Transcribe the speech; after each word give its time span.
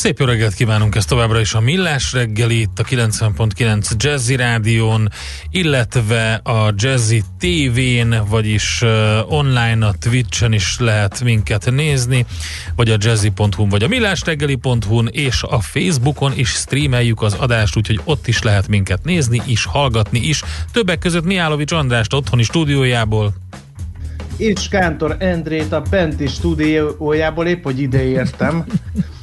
Szép 0.00 0.18
jó 0.18 0.26
reggelt 0.26 0.54
kívánunk 0.54 0.94
ezt 0.94 1.08
továbbra 1.08 1.40
is 1.40 1.54
a 1.54 1.60
Millás 1.60 2.12
reggeli 2.12 2.60
itt 2.60 2.78
a 2.78 2.84
90.9 2.84 3.96
Jazzy 3.96 4.36
Rádión, 4.36 5.08
illetve 5.50 6.34
a 6.34 6.72
Jazzy 6.76 7.22
TV-n, 7.38 8.14
vagyis 8.28 8.82
uh, 8.82 9.32
online 9.32 9.86
a 9.86 9.94
Twitch-en 9.98 10.52
is 10.52 10.76
lehet 10.78 11.22
minket 11.22 11.70
nézni, 11.70 12.26
vagy 12.76 12.90
a 12.90 12.96
jazzy.hu 12.98 13.68
vagy 13.68 13.82
a 13.82 13.88
millásreggeli.hu-n, 13.88 15.08
és 15.12 15.42
a 15.42 15.60
Facebookon 15.60 16.32
is 16.34 16.48
streameljük 16.48 17.22
az 17.22 17.34
adást, 17.34 17.76
úgyhogy 17.76 18.00
ott 18.04 18.26
is 18.26 18.42
lehet 18.42 18.68
minket 18.68 19.04
nézni, 19.04 19.42
is 19.46 19.64
hallgatni 19.64 20.18
is. 20.18 20.42
Többek 20.72 20.98
között 20.98 21.24
Miálovics 21.24 21.72
Andrást 21.72 22.14
otthoni 22.14 22.42
stúdiójából 22.42 23.32
és 24.36 24.68
Kántor 24.68 25.16
Endrét 25.18 25.72
a 25.72 25.82
Benti 25.90 26.26
stúdiójából 26.26 27.46
épp, 27.46 27.62
hogy 27.62 27.80
ide 27.80 28.04
értem. 28.04 28.64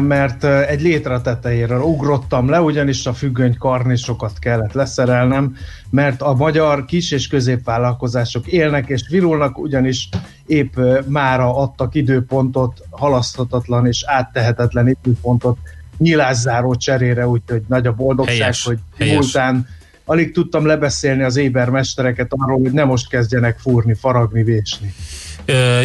mert 0.00 0.44
egy 0.44 0.82
létre 0.82 1.20
tetejéről 1.20 1.80
ugrottam 1.80 2.48
le, 2.48 2.60
ugyanis 2.60 3.06
a 3.06 3.12
függöny 3.12 3.56
karnisokat 3.58 4.38
kellett 4.38 4.72
leszerelnem, 4.72 5.56
mert 5.90 6.22
a 6.22 6.34
magyar 6.34 6.84
kis- 6.84 7.12
és 7.12 7.26
középvállalkozások 7.26 8.46
élnek 8.46 8.88
és 8.88 9.08
virulnak, 9.08 9.58
ugyanis 9.58 10.08
épp 10.46 10.76
mára 11.06 11.56
adtak 11.56 11.94
időpontot, 11.94 12.82
halaszthatatlan 12.90 13.86
és 13.86 14.04
áttehetetlen 14.06 14.88
időpontot 14.88 15.58
nyilászáró 15.98 16.74
cserére, 16.74 17.28
úgyhogy 17.28 17.62
nagy 17.68 17.86
a 17.86 17.92
boldogság, 17.92 18.36
helyes, 18.36 18.64
hogy 18.64 18.78
múltán 18.98 19.66
alig 20.04 20.32
tudtam 20.32 20.66
lebeszélni 20.66 21.22
az 21.22 21.36
ébermestereket 21.36 22.26
arról, 22.28 22.60
hogy 22.60 22.72
nem 22.72 22.86
most 22.86 23.08
kezdjenek 23.08 23.58
fúrni, 23.58 23.94
faragni, 23.94 24.42
vésni. 24.42 24.94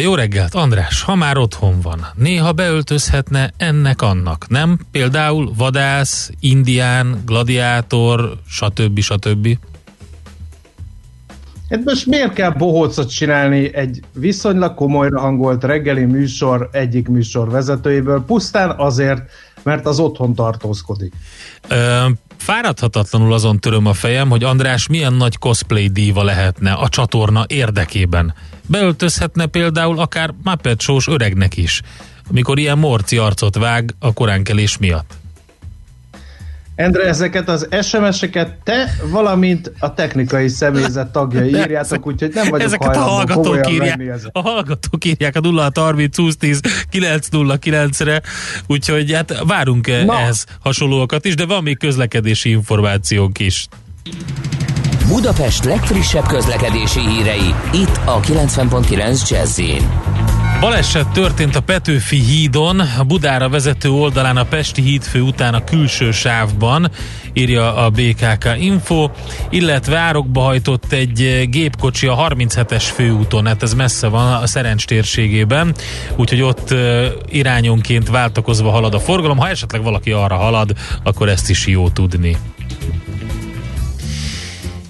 Jó 0.02 0.14
reggelt, 0.14 0.54
András, 0.54 1.02
ha 1.02 1.14
már 1.14 1.36
otthon 1.36 1.80
van, 1.80 2.06
néha 2.14 2.52
beöltözhetne 2.52 3.52
ennek-annak, 3.56 4.48
nem? 4.48 4.78
Például 4.90 5.52
vadász, 5.56 6.30
indián, 6.40 7.22
gladiátor, 7.26 8.36
stb. 8.48 9.00
stb. 9.00 9.58
Hát 11.70 11.84
most 11.84 12.06
miért 12.06 12.32
kell 12.32 12.50
bohócot 12.50 13.10
csinálni 13.10 13.74
egy 13.74 14.00
viszonylag 14.12 14.74
komolyra 14.74 15.20
hangolt 15.20 15.64
reggeli 15.64 16.04
műsor 16.04 16.68
egyik 16.72 17.08
műsor 17.08 17.50
vezetőjéből, 17.50 18.24
pusztán 18.24 18.74
azért, 18.78 19.22
mert 19.62 19.86
az 19.86 19.98
otthon 19.98 20.34
tartózkodik? 20.34 21.12
Ö, 21.68 22.06
fáradhatatlanul 22.36 23.32
azon 23.32 23.58
töröm 23.58 23.86
a 23.86 23.92
fejem, 23.92 24.28
hogy 24.28 24.44
András 24.44 24.86
milyen 24.86 25.12
nagy 25.12 25.38
cosplay 25.38 25.88
díva 25.88 26.22
lehetne 26.22 26.72
a 26.72 26.88
csatorna 26.88 27.44
érdekében. 27.46 28.34
Beöltözhetne 28.66 29.46
például 29.46 29.98
akár 29.98 30.34
Muppet 30.44 30.80
Show-s 30.80 31.08
öregnek 31.08 31.56
is, 31.56 31.82
amikor 32.30 32.58
ilyen 32.58 32.78
morci 32.78 33.16
arcot 33.16 33.56
vág 33.56 33.94
a 33.98 34.12
koránkelés 34.12 34.78
miatt. 34.78 35.20
Endre, 36.74 37.02
ezeket 37.02 37.48
az 37.48 37.68
SMS-eket 37.82 38.54
te, 38.64 38.94
valamint 39.10 39.72
a 39.78 39.94
technikai 39.94 40.48
személyzet 40.48 41.12
tagjai 41.12 41.48
írjátok, 41.48 42.06
úgyhogy 42.06 42.30
nem 42.34 42.48
vagyok 42.48 42.66
ezeket 42.66 42.96
a 42.96 43.00
hallgatók 43.00 43.70
írják, 43.70 44.00
A 44.32 44.40
hallgatók 44.40 45.04
írják 45.04 45.36
a 45.36 45.40
0 45.40 45.70
30 45.74 46.16
20 46.16 46.36
10 46.36 46.60
909-re, 46.92 48.22
úgyhogy 48.66 49.12
hát 49.12 49.42
várunk 49.46 49.86
Na. 49.86 50.18
ehhez 50.18 50.46
hasonlóakat 50.60 51.24
is, 51.24 51.34
de 51.34 51.46
van 51.46 51.62
még 51.62 51.78
közlekedési 51.78 52.50
információnk 52.50 53.38
is. 53.38 53.68
Budapest 55.12 55.64
legfrissebb 55.64 56.26
közlekedési 56.26 57.00
hírei, 57.00 57.54
itt 57.72 58.00
a 58.04 58.20
90.9 58.20 59.28
jazz 59.28 59.60
Baleset 60.60 61.08
történt 61.08 61.56
a 61.56 61.60
Petőfi 61.60 62.16
hídon, 62.16 62.80
a 62.80 63.04
Budára 63.04 63.48
vezető 63.48 63.90
oldalán 63.90 64.36
a 64.36 64.44
Pesti 64.44 64.82
hídfő 64.82 65.20
után 65.20 65.54
a 65.54 65.64
külső 65.64 66.10
sávban, 66.10 66.90
írja 67.32 67.76
a 67.76 67.90
BKK 67.90 68.48
Info, 68.58 69.10
illetve 69.50 69.98
árokba 69.98 70.40
hajtott 70.40 70.92
egy 70.92 71.48
gépkocsi 71.50 72.06
a 72.06 72.16
37-es 72.16 72.84
főúton, 72.94 73.46
hát 73.46 73.62
ez 73.62 73.74
messze 73.74 74.06
van 74.06 74.32
a 74.32 74.46
Szerencs 74.46 74.86
térségében, 74.86 75.74
úgyhogy 76.16 76.42
ott 76.42 76.74
irányonként 77.28 78.08
váltakozva 78.08 78.70
halad 78.70 78.94
a 78.94 79.00
forgalom. 79.00 79.38
Ha 79.38 79.48
esetleg 79.48 79.82
valaki 79.82 80.12
arra 80.12 80.36
halad, 80.36 80.72
akkor 81.02 81.28
ezt 81.28 81.50
is 81.50 81.66
jó 81.66 81.88
tudni. 81.88 82.36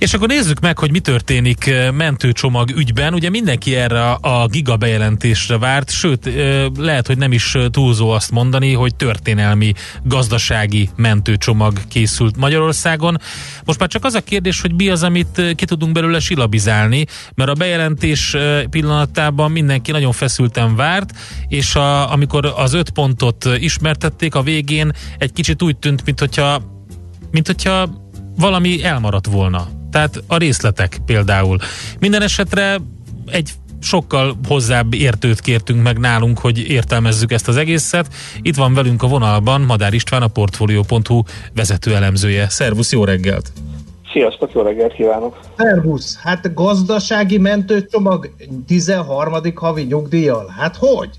És 0.02 0.14
akkor 0.14 0.28
nézzük 0.28 0.60
meg, 0.60 0.78
hogy 0.78 0.90
mi 0.90 1.00
történik 1.00 1.70
mentőcsomag 1.94 2.70
ügyben. 2.70 3.14
Ugye 3.14 3.30
mindenki 3.30 3.74
erre 3.74 4.10
a 4.10 4.46
giga 4.46 4.76
bejelentésre 4.76 5.58
várt, 5.58 5.90
sőt, 5.90 6.30
lehet, 6.76 7.06
hogy 7.06 7.18
nem 7.18 7.32
is 7.32 7.56
túlzó 7.70 8.10
azt 8.10 8.30
mondani, 8.30 8.72
hogy 8.72 8.94
történelmi 8.94 9.72
gazdasági 10.04 10.88
mentőcsomag 10.96 11.78
készült 11.88 12.36
Magyarországon. 12.36 13.18
Most 13.64 13.78
már 13.78 13.88
csak 13.88 14.04
az 14.04 14.14
a 14.14 14.20
kérdés, 14.20 14.60
hogy 14.60 14.74
mi 14.74 14.88
az, 14.88 15.02
amit 15.02 15.54
ki 15.54 15.64
tudunk 15.64 15.92
belőle 15.92 16.20
silabizálni, 16.20 17.06
mert 17.34 17.50
a 17.50 17.54
bejelentés 17.54 18.36
pillanatában 18.70 19.50
mindenki 19.50 19.90
nagyon 19.90 20.12
feszülten 20.12 20.76
várt, 20.76 21.12
és 21.48 21.74
a, 21.74 22.12
amikor 22.12 22.52
az 22.56 22.72
öt 22.72 22.90
pontot 22.90 23.48
ismertették 23.58 24.34
a 24.34 24.42
végén, 24.42 24.92
egy 25.18 25.32
kicsit 25.32 25.62
úgy 25.62 25.76
tűnt, 25.76 26.04
mint 26.04 26.18
hogyha, 26.18 26.62
mint 27.30 27.46
hogyha 27.46 28.00
valami 28.36 28.84
elmaradt 28.84 29.26
volna 29.26 29.68
tehát 29.92 30.22
a 30.26 30.36
részletek 30.36 30.98
például. 31.06 31.58
Minden 31.98 32.22
esetre 32.22 32.76
egy 33.26 33.50
sokkal 33.80 34.36
hozzább 34.48 34.94
értőt 34.94 35.40
kértünk 35.40 35.82
meg 35.82 35.98
nálunk, 35.98 36.38
hogy 36.38 36.58
értelmezzük 36.70 37.32
ezt 37.32 37.48
az 37.48 37.56
egészet. 37.56 38.06
Itt 38.42 38.56
van 38.56 38.74
velünk 38.74 39.02
a 39.02 39.06
vonalban 39.06 39.60
Madár 39.60 39.92
István, 39.92 40.22
a 40.22 40.28
Portfolio.hu 40.28 41.22
vezető 41.54 41.94
elemzője. 41.94 42.48
Szervusz, 42.48 42.92
jó 42.92 43.04
reggelt! 43.04 43.52
Sziasztok, 44.12 44.52
jó 44.52 44.62
reggelt 44.62 44.92
kívánok! 44.92 45.40
Szervusz! 45.56 46.18
Hát 46.22 46.54
gazdasági 46.54 47.38
mentőcsomag 47.38 48.30
13. 48.66 49.32
havi 49.54 49.82
nyugdíjjal. 49.82 50.54
Hát 50.58 50.76
hogy? 50.76 51.10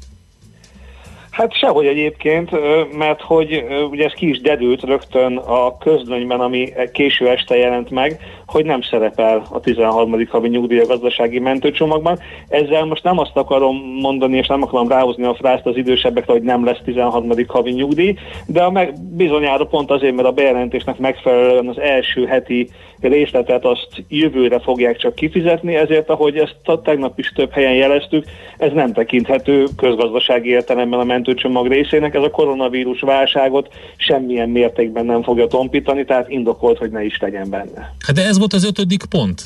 Hát 1.33 1.57
sehogy 1.57 1.85
egyébként, 1.85 2.51
mert 2.97 3.21
hogy 3.21 3.63
ugye 3.89 4.05
ez 4.05 4.13
ki 4.13 4.29
is 4.29 4.41
dedült 4.41 4.83
rögtön 4.83 5.37
a 5.37 5.77
közlönyben, 5.77 6.39
ami 6.39 6.73
késő 6.91 7.29
este 7.29 7.55
jelent 7.55 7.89
meg, 7.89 8.19
hogy 8.53 8.65
nem 8.65 8.81
szerepel 8.81 9.43
a 9.49 9.59
13. 9.59 10.27
havi 10.29 10.47
nyugdíj 10.47 10.79
a 10.79 10.85
gazdasági 10.85 11.39
mentőcsomagban. 11.39 12.19
Ezzel 12.47 12.85
most 12.85 13.03
nem 13.03 13.19
azt 13.19 13.35
akarom 13.37 13.77
mondani, 14.01 14.37
és 14.37 14.47
nem 14.47 14.63
akarom 14.63 14.87
ráhozni 14.87 15.23
a 15.23 15.35
frázt 15.35 15.65
az 15.65 15.77
idősebbekre, 15.77 16.33
hogy 16.33 16.41
nem 16.41 16.65
lesz 16.65 16.79
13. 16.83 17.29
havi 17.47 17.71
nyugdíj, 17.71 18.15
de 18.45 18.61
a 18.61 18.71
meg, 18.71 18.93
bizonyára 19.15 19.65
pont 19.65 19.91
azért, 19.91 20.15
mert 20.15 20.27
a 20.27 20.31
bejelentésnek 20.31 20.97
megfelelően 20.97 21.67
az 21.67 21.79
első 21.79 22.25
heti 22.25 22.69
részletet 23.01 23.65
azt 23.65 23.87
jövőre 24.07 24.59
fogják 24.59 24.97
csak 24.97 25.15
kifizetni, 25.15 25.75
ezért 25.75 26.09
ahogy 26.09 26.37
ezt 26.37 26.55
a 26.63 26.81
tegnap 26.81 27.19
is 27.19 27.31
több 27.35 27.51
helyen 27.51 27.73
jeleztük, 27.73 28.25
ez 28.57 28.71
nem 28.73 28.93
tekinthető 28.93 29.65
közgazdasági 29.77 30.49
értelemben 30.49 30.99
a 30.99 31.03
mentőcsomag 31.03 31.67
részének, 31.67 32.15
ez 32.15 32.23
a 32.23 32.29
koronavírus 32.29 33.01
válságot 33.01 33.69
semmilyen 33.97 34.49
mértékben 34.49 35.05
nem 35.05 35.23
fogja 35.23 35.47
tompítani, 35.47 36.05
tehát 36.05 36.29
indokolt, 36.29 36.77
hogy 36.77 36.91
ne 36.91 37.03
is 37.03 37.19
legyen 37.19 37.49
benne. 37.49 37.93
Hát 38.05 38.15
de 38.15 38.23
ez 38.23 38.37
volt 38.43 38.63
az 38.63 38.65
ötödik 38.65 39.05
pont? 39.05 39.41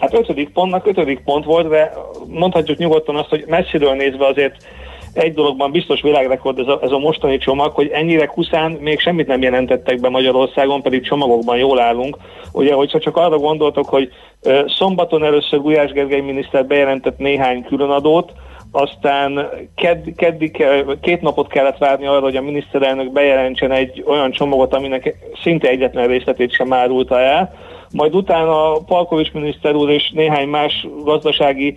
Hát 0.00 0.14
ötödik 0.14 0.48
pontnak 0.48 0.86
ötödik 0.86 1.20
pont 1.24 1.44
volt, 1.44 1.68
de 1.68 1.92
mondhatjuk 2.26 2.78
nyugodtan 2.78 3.16
azt, 3.16 3.28
hogy 3.28 3.44
messziről 3.46 3.94
nézve 3.94 4.26
azért 4.26 4.56
egy 5.12 5.34
dologban 5.34 5.70
biztos 5.70 6.02
világrekord 6.02 6.58
ez 6.58 6.66
a, 6.66 6.78
ez 6.82 6.90
a 6.90 6.98
mostani 6.98 7.38
csomag, 7.38 7.72
hogy 7.74 7.88
ennyire 7.88 8.26
kuszán 8.26 8.72
még 8.72 9.00
semmit 9.00 9.26
nem 9.26 9.42
jelentettek 9.42 10.00
be 10.00 10.08
Magyarországon, 10.08 10.82
pedig 10.82 11.02
csomagokban 11.02 11.56
jól 11.56 11.80
állunk. 11.80 12.16
Ugye, 12.52 12.74
hogyha 12.74 12.98
csak 12.98 13.16
arra 13.16 13.38
gondoltok, 13.38 13.88
hogy 13.88 14.10
szombaton 14.66 15.24
először 15.24 15.60
Gulyás 15.60 15.92
Gergely 15.92 16.20
miniszter 16.20 16.66
bejelentett 16.66 17.18
néhány 17.18 17.64
különadót, 17.64 18.32
aztán 18.70 19.48
kedd, 19.74 20.14
keddi, 20.16 20.50
két 21.00 21.20
napot 21.20 21.48
kellett 21.48 21.78
várni 21.78 22.06
arra, 22.06 22.20
hogy 22.20 22.36
a 22.36 22.42
miniszterelnök 22.42 23.12
bejelentsen 23.12 23.72
egy 23.72 24.04
olyan 24.06 24.30
csomagot, 24.30 24.74
aminek 24.74 25.16
szinte 25.42 25.68
egyetlen 25.68 26.06
részletét 26.06 26.52
sem 26.52 26.72
árulta 26.72 27.20
el, 27.20 27.54
majd 27.94 28.14
utána 28.14 28.78
Palkovics 28.78 29.32
miniszter 29.32 29.74
úr 29.74 29.90
és 29.90 30.10
néhány 30.10 30.48
más 30.48 30.86
gazdasági 31.04 31.76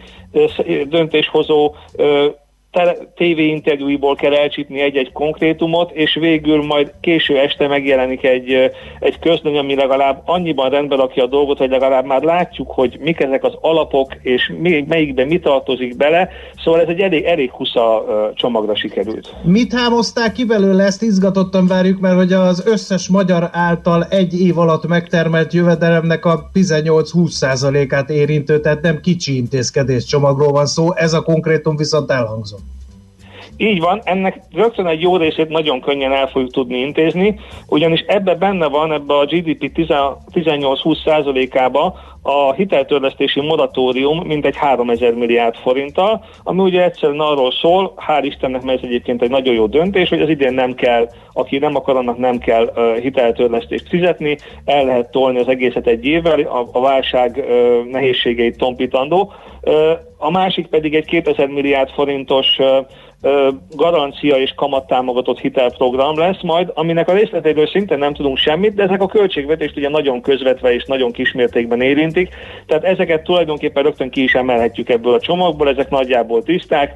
döntéshozó 0.86 1.74
TV 3.16 3.40
interjúiból 3.40 4.16
kell 4.16 4.34
elcsípni 4.34 4.82
egy-egy 4.82 5.12
konkrétumot, 5.12 5.92
és 5.92 6.14
végül 6.14 6.66
majd 6.66 6.94
késő 7.02 7.38
este 7.38 7.68
megjelenik 7.68 8.24
egy, 8.24 8.72
egy 9.00 9.20
közlöny, 9.20 9.58
ami 9.58 9.76
legalább 9.76 10.22
annyiban 10.26 10.70
rendben 10.70 10.98
rakja 10.98 11.24
a 11.24 11.28
dolgot, 11.28 11.58
hogy 11.58 11.70
legalább 11.70 12.06
már 12.06 12.22
látjuk, 12.22 12.72
hogy 12.72 12.98
mik 13.00 13.20
ezek 13.20 13.44
az 13.44 13.54
alapok, 13.62 14.16
és 14.22 14.54
melyikben 14.88 15.28
mi 15.28 15.40
tartozik 15.40 15.98
bele. 15.98 16.30
Szóval 16.64 16.82
ez 16.82 16.88
egy 16.88 17.00
elég, 17.00 17.24
elég 17.24 17.52
husza 17.52 18.06
csomagra 18.36 18.76
sikerült. 18.76 19.36
Mit 19.44 19.74
hámozták 19.74 20.32
ki 20.32 20.46
belőle? 20.46 20.84
Ezt 20.84 21.02
izgatottan 21.02 21.68
várjuk, 21.68 22.00
mert 22.00 22.16
hogy 22.16 22.34
az 22.34 22.64
összes 22.66 23.08
magyar 23.10 23.50
által 23.52 24.04
egy 24.04 24.42
év 24.42 24.58
alatt 24.58 24.88
megtermelt 24.88 25.54
jövedelemnek 25.54 26.26
a 26.26 26.50
18-20%-át 26.54 28.10
érintő, 28.10 28.60
tehát 28.60 28.82
nem 28.82 29.00
kicsi 29.02 29.36
intézkedés 29.36 30.06
csomagról 30.06 30.52
van 30.52 30.66
szó, 30.66 30.94
ez 30.96 31.14
a 31.14 31.22
konkrétum 31.22 31.76
viszont 31.76 32.12
elhangzott. 32.12 32.67
Így 33.58 33.80
van, 33.80 34.02
ennek 34.04 34.40
rögtön 34.54 34.88
egy 34.88 35.02
jó 35.02 35.18
részét 35.18 35.50
nagyon 35.50 35.82
könnyen 35.82 36.12
el 36.12 36.28
fogjuk 36.28 36.52
tudni 36.52 36.78
intézni, 36.78 37.40
ugyanis 37.68 38.00
ebbe 38.08 38.36
benne 38.36 38.68
van, 38.68 38.92
ebbe 38.92 39.14
a 39.14 39.26
GDP 39.26 39.72
18-20 40.34 41.04
százalékába 41.06 41.96
a 42.22 42.54
hiteltörlesztési 42.54 43.42
moratórium 43.42 44.26
mintegy 44.26 44.56
3000 44.56 45.14
milliárd 45.14 45.56
forinttal, 45.56 46.24
ami 46.44 46.62
ugye 46.62 46.84
egyszerűen 46.84 47.20
arról 47.20 47.52
szól, 47.52 47.94
hál' 48.08 48.24
Istennek, 48.24 48.62
mert 48.62 48.78
ez 48.78 48.84
egyébként 48.88 49.22
egy 49.22 49.30
nagyon 49.30 49.54
jó 49.54 49.66
döntés, 49.66 50.10
hogy 50.10 50.22
az 50.22 50.30
idén 50.30 50.54
nem 50.54 50.74
kell, 50.74 51.10
aki 51.34 51.58
nem 51.58 51.76
akar, 51.76 51.96
annak 51.96 52.18
nem 52.18 52.38
kell 52.38 52.72
uh, 52.76 52.98
hiteltörlesztést 52.98 53.88
fizetni, 53.90 54.38
el 54.66 54.86
lehet 54.86 55.12
tolni 55.12 55.40
az 55.40 55.48
egészet 55.48 55.88
egy 55.88 56.06
évvel, 56.06 56.40
a, 56.40 56.70
a 56.72 56.82
válság 56.82 57.46
uh, 57.48 57.92
nehézségeit 57.92 58.58
tompítandó. 58.58 59.34
Uh, 59.62 59.74
a 60.18 60.32
másik 60.32 60.68
pedig 60.68 60.96
egy 60.96 61.06
2000 61.06 61.48
milliárd 61.48 61.90
forintos 61.90 62.58
uh, 62.60 62.68
garancia 63.76 64.36
és 64.36 64.54
kamattámogatott 64.56 65.40
hitelprogram 65.40 66.18
lesz 66.18 66.42
majd, 66.42 66.72
aminek 66.74 67.10
a 67.10 67.14
részleteiről 67.14 67.68
szintén 67.68 67.98
nem 67.98 68.14
tudunk 68.14 68.38
semmit, 68.38 68.74
de 68.74 68.84
ezek 68.84 69.02
a 69.02 69.08
költségvetést 69.08 69.78
ugye 69.78 69.90
nagyon 69.90 70.22
közvetve 70.22 70.74
és 70.74 70.84
nagyon 70.86 71.12
kismértékben 71.12 71.82
érintik, 71.82 72.30
tehát 72.66 72.84
ezeket 72.84 73.24
tulajdonképpen 73.24 73.84
rögtön 73.84 74.10
ki 74.10 74.24
is 74.24 74.34
emelhetjük 74.34 74.90
ebből 74.90 75.14
a 75.14 75.20
csomagból, 75.20 75.70
ezek 75.70 75.90
nagyjából 75.90 76.44
tiszták, 76.44 76.94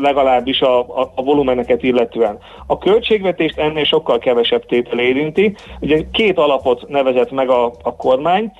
legalábbis 0.00 0.60
a, 0.60 0.78
a, 0.78 1.12
a 1.14 1.22
volumeneket 1.22 1.82
illetően. 1.82 2.38
A 2.66 2.78
költségvetést 2.78 3.58
ennél 3.58 3.84
sokkal 3.84 4.18
kevesebb 4.18 4.66
tétel 4.66 4.98
érinti, 4.98 5.54
ugye 5.80 6.00
két 6.12 6.38
alapot 6.38 6.88
nevezett 6.88 7.30
meg 7.30 7.48
a, 7.48 7.72
a 7.82 7.96
kormány, 7.96 8.52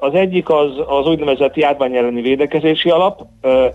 az 0.00 0.14
egyik 0.14 0.48
az, 0.48 0.70
az 0.86 1.06
úgynevezett 1.06 1.56
járvány 1.56 1.96
elleni 1.96 2.20
védekezési 2.20 2.90
alap, 2.90 3.20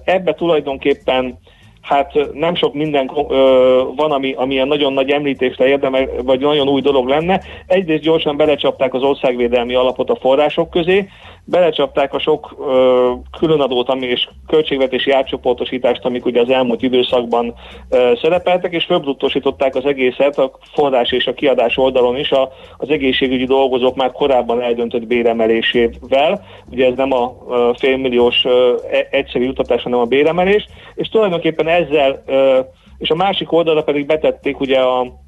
ebbe 0.04 0.34
tulajdonképpen 0.34 1.38
hát 1.84 2.14
nem 2.34 2.56
sok 2.56 2.74
minden 2.74 3.12
ö, 3.30 3.84
van, 3.96 4.12
ami, 4.12 4.34
ami 4.34 4.54
ilyen 4.54 4.68
nagyon 4.68 4.94
nagy 4.94 5.10
említésre 5.10 5.68
érdemel, 5.68 6.10
vagy 6.24 6.40
nagyon 6.40 6.68
új 6.68 6.82
dolog 6.82 7.08
lenne. 7.08 7.42
Egyrészt 7.68 8.04
gyorsan 8.04 8.38
belecsapták 8.38 8.94
az 8.94 9.02
országvédelmi 9.02 9.74
alapot 9.74 10.10
a 10.10 10.16
források 10.16 10.70
közé, 10.70 11.08
belecsapták 11.46 12.14
a 12.14 12.20
sok 12.20 12.56
ö, 12.60 13.12
különadót 13.40 13.90
ami, 13.90 14.06
és 14.06 14.30
költségvetési 14.48 15.12
átcsoportosítást, 15.12 16.06
amik 16.06 16.26
ugye 16.26 16.42
az 16.42 16.50
elmúlt 16.50 16.82
időszakban 16.82 17.54
ö, 17.90 18.12
szerepeltek, 18.22 18.74
és 18.74 18.86
fölbruttosították 18.86 19.76
az 19.76 19.86
egészet 19.86 20.38
a 20.38 20.52
forrás 20.74 21.12
és 21.12 21.28
a 21.28 21.34
kiadás 21.34 21.78
oldalon 21.78 22.18
is 22.18 22.32
a, 22.32 22.52
az 22.78 22.90
egészségügyi 22.90 23.46
dolgozók 23.46 23.96
már 23.96 24.12
korábban 24.12 24.62
eldöntött 24.62 25.08
béremelésével. 25.08 26.46
Ugye 26.72 26.86
ez 26.86 26.96
nem 26.96 27.12
a 27.12 27.36
ö, 27.50 27.72
félmilliós 27.78 28.46
ö, 28.46 28.76
e, 28.92 29.08
egyszerű 29.12 29.44
jutatás, 29.44 29.84
hanem 29.84 30.00
a 30.00 30.06
béremelés, 30.06 30.68
és 30.96 31.10
tulajdonképpen 31.10 31.68
ezzel, 31.68 32.24
ö, 32.26 32.60
és 32.98 33.10
a 33.10 33.16
másik 33.16 33.52
oldalra 33.52 33.84
pedig 33.84 34.06
betették 34.06 34.60
ugye 34.60 34.80
a 34.80 35.22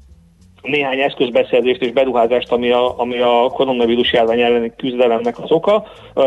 néhány 0.66 1.00
eszközbeszerzést 1.00 1.82
és 1.82 1.92
beruházást, 1.92 2.52
ami 2.52 2.70
a, 2.70 2.98
ami 2.98 3.18
a 3.18 3.50
koronavírus 3.52 4.12
járvány 4.12 4.40
elleni 4.40 4.72
küzdelemnek 4.76 5.38
az 5.38 5.50
oka, 5.50 5.86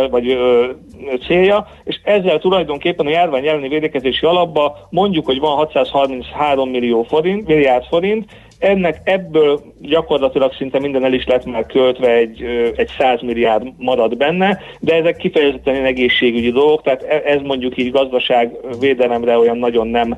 vagy 0.10 0.30
ö, 0.30 0.70
célja, 1.28 1.68
és 1.84 2.00
ezzel 2.04 2.40
tulajdonképpen 2.40 3.06
a 3.06 3.10
járvány 3.10 3.48
elleni 3.48 3.68
védekezési 3.68 4.26
alapba 4.26 4.88
mondjuk, 4.90 5.26
hogy 5.26 5.40
van 5.40 5.56
633 5.56 6.70
millió 6.70 7.04
forint, 7.04 7.48
milliárd 7.48 7.86
forint, 7.86 8.26
ennek 8.60 9.02
ebből 9.04 9.62
gyakorlatilag 9.82 10.54
szinte 10.54 10.80
minden 10.80 11.04
el 11.04 11.14
is 11.14 11.26
lett 11.26 11.46
már 11.46 11.66
költve, 11.66 12.12
egy, 12.12 12.44
egy 12.76 12.90
100 12.98 13.22
milliárd 13.22 13.68
marad 13.78 14.18
benne, 14.18 14.60
de 14.80 14.96
ezek 14.96 15.18
kifejezetten 15.18 15.86
egészségügyi 15.86 16.52
dolgok, 16.52 16.82
tehát 16.82 17.04
e, 17.04 17.22
ez 17.26 17.42
mondjuk 17.42 17.78
így 17.78 17.92
gazdaságvédelemre 17.92 19.38
olyan 19.38 19.58
nagyon 19.58 19.88
nem 19.88 20.18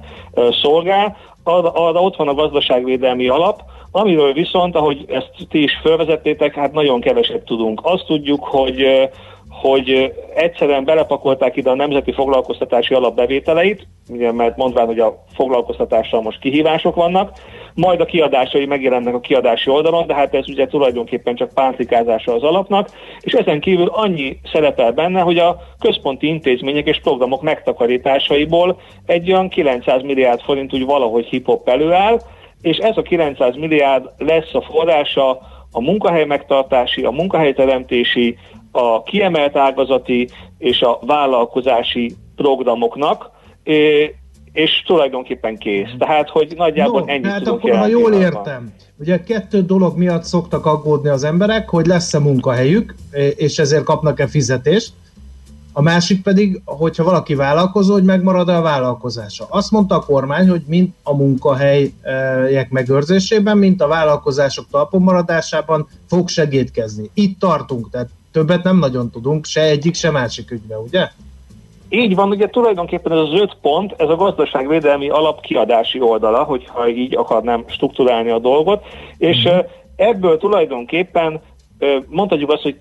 szolgál. 0.61 1.17
Arra, 1.43 1.71
arra 1.71 2.01
ott 2.01 2.15
van 2.15 2.27
a 2.27 2.33
gazdaságvédelmi 2.33 3.27
alap, 3.27 3.61
Amiről 3.91 4.33
viszont, 4.33 4.75
ahogy 4.75 5.05
ezt 5.07 5.31
ti 5.49 5.63
is 5.63 5.79
felvezettétek, 5.83 6.55
hát 6.55 6.73
nagyon 6.73 7.01
keveset 7.01 7.43
tudunk. 7.43 7.79
Azt 7.83 8.05
tudjuk, 8.05 8.43
hogy 8.43 9.09
hogy 9.61 10.13
egyszerűen 10.35 10.83
belepakolták 10.83 11.55
ide 11.55 11.69
a 11.69 11.75
nemzeti 11.75 12.11
foglalkoztatási 12.11 12.93
alapbevételeit, 12.93 13.87
ugye, 14.09 14.31
mert 14.31 14.57
mondván, 14.57 14.85
hogy 14.85 14.99
a 14.99 15.23
foglalkoztatással 15.33 16.21
most 16.21 16.39
kihívások 16.39 16.95
vannak, 16.95 17.31
majd 17.73 18.01
a 18.01 18.05
kiadásai 18.05 18.65
megjelennek 18.65 19.13
a 19.13 19.19
kiadási 19.19 19.69
oldalon, 19.69 20.07
de 20.07 20.13
hát 20.13 20.33
ez 20.33 20.49
ugye 20.49 20.67
tulajdonképpen 20.67 21.35
csak 21.35 21.53
pántlikázása 21.53 22.33
az 22.33 22.43
alapnak, 22.43 22.89
és 23.19 23.33
ezen 23.33 23.59
kívül 23.59 23.87
annyi 23.87 24.39
szerepel 24.51 24.91
benne, 24.91 25.21
hogy 25.21 25.37
a 25.37 25.59
központi 25.79 26.27
intézmények 26.27 26.87
és 26.87 26.99
programok 26.99 27.41
megtakarításaiból 27.41 28.79
egy 29.05 29.31
olyan 29.31 29.49
900 29.49 30.01
milliárd 30.01 30.41
forint 30.41 30.73
úgy 30.73 30.85
valahogy 30.85 31.25
hip-hop 31.25 31.69
előáll, 31.69 32.19
és 32.61 32.77
ez 32.77 32.97
a 32.97 33.01
900 33.01 33.55
milliárd 33.55 34.09
lesz 34.17 34.53
a 34.53 34.61
forrása 34.61 35.39
a 35.71 35.81
munkahely 35.81 36.25
megtartási, 36.25 37.03
a 37.03 37.11
munkahelyteremtési, 37.11 38.37
a 38.71 39.03
kiemelt 39.03 39.55
ágazati 39.55 40.29
és 40.57 40.81
a 40.81 40.99
vállalkozási 41.05 42.15
programoknak, 42.35 43.29
és 44.51 44.83
tulajdonképpen 44.85 45.57
kész. 45.57 45.89
Tehát, 45.97 46.29
hogy 46.29 46.53
nagyjából 46.57 46.99
no, 46.99 47.07
ennyit 47.07 47.25
hát 47.25 47.47
akkor, 47.47 47.75
ha 47.75 47.87
jól 47.87 48.13
értem, 48.13 48.73
ugye 48.99 49.23
kettő 49.23 49.61
dolog 49.61 49.97
miatt 49.97 50.23
szoktak 50.23 50.65
aggódni 50.65 51.09
az 51.09 51.23
emberek, 51.23 51.69
hogy 51.69 51.85
lesz-e 51.85 52.19
munkahelyük, 52.19 52.95
és 53.35 53.59
ezért 53.59 53.83
kapnak-e 53.83 54.27
fizetést, 54.27 54.93
a 55.73 55.81
másik 55.81 56.23
pedig, 56.23 56.61
hogyha 56.65 57.03
valaki 57.03 57.35
vállalkozó, 57.35 57.93
hogy 57.93 58.03
megmarad-e 58.03 58.57
a 58.57 58.61
vállalkozása. 58.61 59.45
Azt 59.49 59.71
mondta 59.71 59.95
a 59.95 60.05
kormány, 60.05 60.49
hogy 60.49 60.61
mind 60.67 60.89
a 61.03 61.15
munkahelyek 61.15 62.69
megőrzésében, 62.69 63.57
mint 63.57 63.81
a 63.81 63.87
vállalkozások 63.87 64.65
talpon 64.71 65.01
maradásában 65.01 65.87
fog 66.07 66.29
segítkezni. 66.29 67.09
Itt 67.13 67.39
tartunk, 67.39 67.89
tehát 67.89 68.09
többet 68.31 68.63
nem 68.63 68.77
nagyon 68.77 69.09
tudunk, 69.09 69.45
se 69.45 69.61
egyik, 69.61 69.95
se 69.95 70.11
másik 70.11 70.51
ügybe, 70.51 70.77
ugye? 70.77 71.07
Így 71.89 72.15
van, 72.15 72.29
ugye 72.29 72.47
tulajdonképpen 72.47 73.11
ez 73.11 73.17
az 73.17 73.33
öt 73.33 73.57
pont, 73.61 73.93
ez 73.97 74.09
a 74.09 74.15
gazdaságvédelmi 74.15 75.09
alap 75.09 75.41
kiadási 75.41 76.01
oldala, 76.01 76.43
hogyha 76.43 76.89
így 76.89 77.15
akarnám 77.15 77.63
strukturálni 77.67 78.29
a 78.29 78.39
dolgot, 78.39 78.83
és 79.17 79.47
mm. 79.49 79.57
ebből 79.95 80.37
tulajdonképpen 80.37 81.41
mondhatjuk 82.07 82.51
azt, 82.51 82.61
hogy 82.61 82.79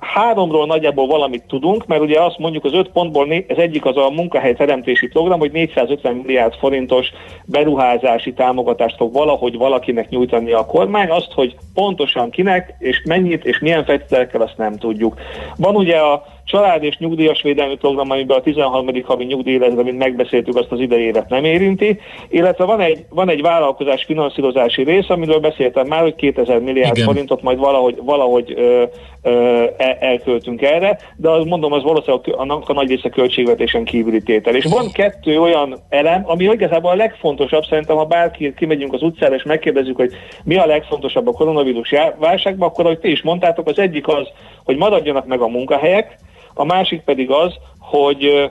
háromról 0.00 0.66
nagyjából 0.66 1.06
valamit 1.06 1.44
tudunk, 1.46 1.86
mert 1.86 2.00
ugye 2.00 2.20
azt 2.20 2.38
mondjuk 2.38 2.64
az 2.64 2.72
öt 2.72 2.88
pontból, 2.88 3.32
ez 3.32 3.56
egyik 3.56 3.84
az 3.84 3.96
a 3.96 4.10
munkahely 4.10 4.54
teremtési 4.54 5.06
program, 5.06 5.38
hogy 5.38 5.52
450 5.52 6.14
milliárd 6.14 6.54
forintos 6.54 7.12
beruházási 7.44 8.32
támogatást 8.32 8.96
fog 8.96 9.12
valahogy 9.12 9.56
valakinek 9.56 10.08
nyújtani 10.08 10.52
a 10.52 10.66
kormány, 10.66 11.10
azt, 11.10 11.32
hogy 11.32 11.56
pontosan 11.74 12.30
kinek, 12.30 12.74
és 12.78 13.02
mennyit, 13.04 13.44
és 13.44 13.58
milyen 13.58 13.84
feltételekkel, 13.84 14.40
azt 14.40 14.56
nem 14.56 14.76
tudjuk. 14.76 15.14
Van 15.56 15.76
ugye 15.76 15.96
a 15.96 16.24
család 16.44 16.82
és 16.82 16.96
nyugdíjas 16.96 17.42
védelmi 17.42 17.76
program, 17.76 18.10
amiben 18.10 18.38
a 18.38 18.40
13. 18.40 19.02
havi 19.04 19.24
nyugdíj 19.24 19.58
lesz, 19.58 19.72
mint 19.74 19.98
megbeszéltük, 19.98 20.56
azt 20.56 20.72
az 20.72 20.80
idei 20.80 21.02
évet 21.02 21.28
nem 21.28 21.44
érinti, 21.44 22.00
illetve 22.28 22.64
van 22.64 22.80
egy, 22.80 23.04
van 23.08 23.28
egy 23.28 23.42
vállalkozás 23.42 24.04
finanszírozási 24.04 24.82
rész, 24.82 25.08
amiről 25.08 25.38
beszéltem 25.38 25.86
már, 25.86 26.00
hogy 26.00 26.14
2000 26.14 26.60
milliárd 26.60 26.96
Igen. 26.96 27.06
forintot 27.08 27.42
majd 27.42 27.58
valahogy, 27.58 27.98
valahogy 28.02 28.54
ö, 28.56 28.82
ö, 29.22 29.64
el, 29.76 29.96
elköltünk 30.00 30.62
erre, 30.62 30.98
de 31.16 31.28
az 31.30 31.44
mondom, 31.44 31.72
az 31.72 31.82
valószínűleg 31.82 32.34
annak 32.36 32.68
a 32.68 32.72
nagy 32.72 32.88
része 32.88 33.08
költségvetésen 33.08 33.84
kívüli 33.84 34.22
tétel. 34.22 34.54
És 34.54 34.64
van 34.64 34.90
kettő 34.92 35.40
olyan 35.40 35.78
elem, 35.88 36.22
ami 36.26 36.44
igazából 36.44 36.90
a 36.90 36.94
legfontosabb, 36.94 37.64
szerintem, 37.64 37.96
ha 37.96 38.04
bárki 38.04 38.54
kimegyünk 38.54 38.92
az 38.92 39.02
utcára 39.02 39.34
és 39.34 39.42
megkérdezzük, 39.42 39.96
hogy 39.96 40.12
mi 40.44 40.56
a 40.56 40.66
legfontosabb 40.66 41.28
a 41.28 41.32
koronavírus 41.32 41.94
válságban, 42.18 42.68
akkor, 42.68 42.84
ahogy 42.84 42.98
ti 42.98 43.10
is 43.10 43.22
mondtátok, 43.22 43.68
az 43.68 43.78
egyik 43.78 44.08
az, 44.08 44.28
hogy 44.64 44.76
maradjanak 44.76 45.26
meg 45.26 45.40
a 45.40 45.48
munkahelyek, 45.48 46.16
a 46.54 46.64
másik 46.64 47.00
pedig 47.00 47.30
az, 47.30 47.54
hogy 47.78 48.50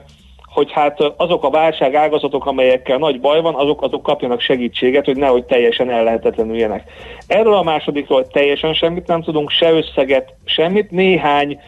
hogy 0.54 0.72
hát 0.72 1.00
azok 1.16 1.44
a 1.44 1.50
válság 1.50 1.94
ágazatok, 1.94 2.46
amelyekkel 2.46 2.98
nagy 2.98 3.20
baj 3.20 3.40
van, 3.40 3.54
azok, 3.54 3.82
azok 3.82 4.02
kapjanak 4.02 4.40
segítséget, 4.40 5.04
hogy 5.04 5.16
nehogy 5.16 5.44
teljesen 5.44 5.90
ellehetetlenüljenek. 5.90 6.90
Erről 7.26 7.54
a 7.54 7.62
másodikról 7.62 8.26
teljesen 8.26 8.74
semmit 8.74 9.06
nem 9.06 9.22
tudunk, 9.22 9.50
se 9.50 9.72
összeget, 9.72 10.34
semmit. 10.44 10.90
Néhány 10.90 11.60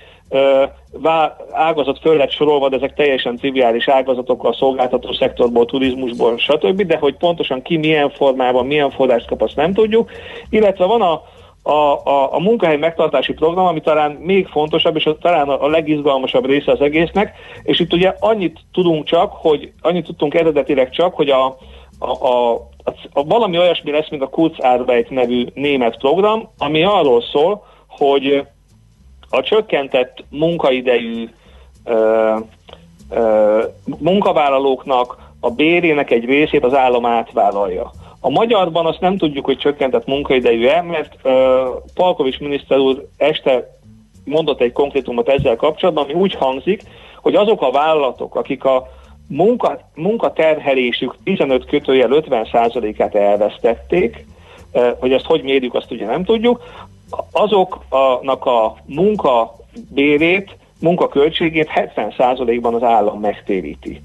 ágazat 1.53 1.99
föl 1.99 2.17
lett 2.17 2.31
sorolva, 2.31 2.69
de 2.69 2.77
ezek 2.77 2.95
teljesen 2.95 3.37
triviális 3.37 3.89
ágazatok 3.89 4.45
a 4.45 4.53
szolgáltató 4.53 5.13
szektorból, 5.13 5.65
turizmusból, 5.65 6.39
stb., 6.39 6.83
de 6.83 6.97
hogy 6.97 7.17
pontosan 7.17 7.63
ki 7.63 7.77
milyen 7.77 8.11
formában, 8.11 8.67
milyen 8.67 8.91
forrást 8.91 9.27
kap, 9.27 9.43
azt 9.43 9.57
nem 9.57 9.73
tudjuk. 9.73 10.11
Illetve 10.51 10.85
van 10.85 11.03
a, 11.03 11.23
a, 11.67 12.03
a, 12.05 12.35
a 12.35 12.39
munkahely 12.39 12.77
megtartási 12.77 13.33
program, 13.33 13.67
ami 13.67 13.81
talán 13.81 14.11
még 14.11 14.47
fontosabb, 14.47 14.97
és 14.97 15.09
talán 15.21 15.49
a, 15.49 15.65
a 15.65 15.69
legizgalmasabb 15.69 16.47
része 16.47 16.73
az 16.73 16.81
egésznek, 16.81 17.35
és 17.63 17.81
itt 17.81 17.93
ugye 17.93 18.15
annyit 18.21 18.59
tudunk 18.73 19.05
csak, 19.05 19.33
hogy 19.33 19.73
annyit 19.81 20.05
tudtunk 20.05 20.35
eredetileg 20.35 20.91
csak, 20.91 21.15
hogy 21.15 21.29
a, 21.29 21.45
a, 21.99 22.11
a, 22.11 22.53
a, 22.85 22.95
a 23.13 23.25
valami 23.25 23.59
olyasmi 23.59 23.91
lesz, 23.91 24.09
mint 24.11 24.23
a 24.23 24.29
Kurzarbeit 24.29 25.11
nevű 25.11 25.47
német 25.55 25.99
program, 25.99 26.49
ami 26.59 26.85
arról 26.85 27.23
szól, 27.23 27.65
hogy 27.89 28.47
a 29.31 29.43
csökkentett 29.43 30.25
munkaidejű 30.31 31.29
ö, 31.85 32.35
ö, 33.11 33.63
munkavállalóknak 33.99 35.19
a 35.41 35.51
bérének 35.51 36.11
egy 36.11 36.25
részét 36.25 36.65
az 36.65 36.75
állam 36.75 37.07
átvállalja. 37.07 37.91
A 38.21 38.31
magyarban 38.31 38.87
azt 38.87 39.01
nem 39.01 39.17
tudjuk, 39.17 39.45
hogy 39.45 39.59
csökkentett 39.59 40.07
munkaidejű-e, 40.07 40.83
mert 40.83 41.15
uh, 41.25 41.33
Palkovics 41.95 42.39
miniszter 42.39 42.79
úr 42.79 43.09
este 43.17 43.77
mondott 44.25 44.61
egy 44.61 44.73
konkrétumot 44.73 45.29
ezzel 45.29 45.57
kapcsolatban, 45.57 46.05
ami 46.05 46.13
úgy 46.13 46.35
hangzik, 46.35 46.83
hogy 47.23 47.35
azok 47.35 47.63
a 47.63 47.71
vállalatok, 47.71 48.35
akik 48.35 48.65
a 48.65 48.89
munka, 49.29 49.79
munkaterhelésük 49.95 51.15
15 51.25 51.65
kötőjel 51.65 52.09
50%-át 52.13 53.15
elvesztették, 53.15 54.27
hogy 54.99 55.13
ezt 55.13 55.25
hogy 55.25 55.43
mérjük, 55.43 55.75
azt 55.75 55.91
ugye 55.91 56.07
nem 56.07 56.25
tudjuk, 56.25 56.63
azoknak 57.33 58.47
a 58.47 58.77
munkabérét, 58.85 60.57
munkaköltségét 60.81 61.71
70%-ban 61.75 62.75
az 62.75 62.83
állam 62.83 63.21
megtéríti. 63.21 64.03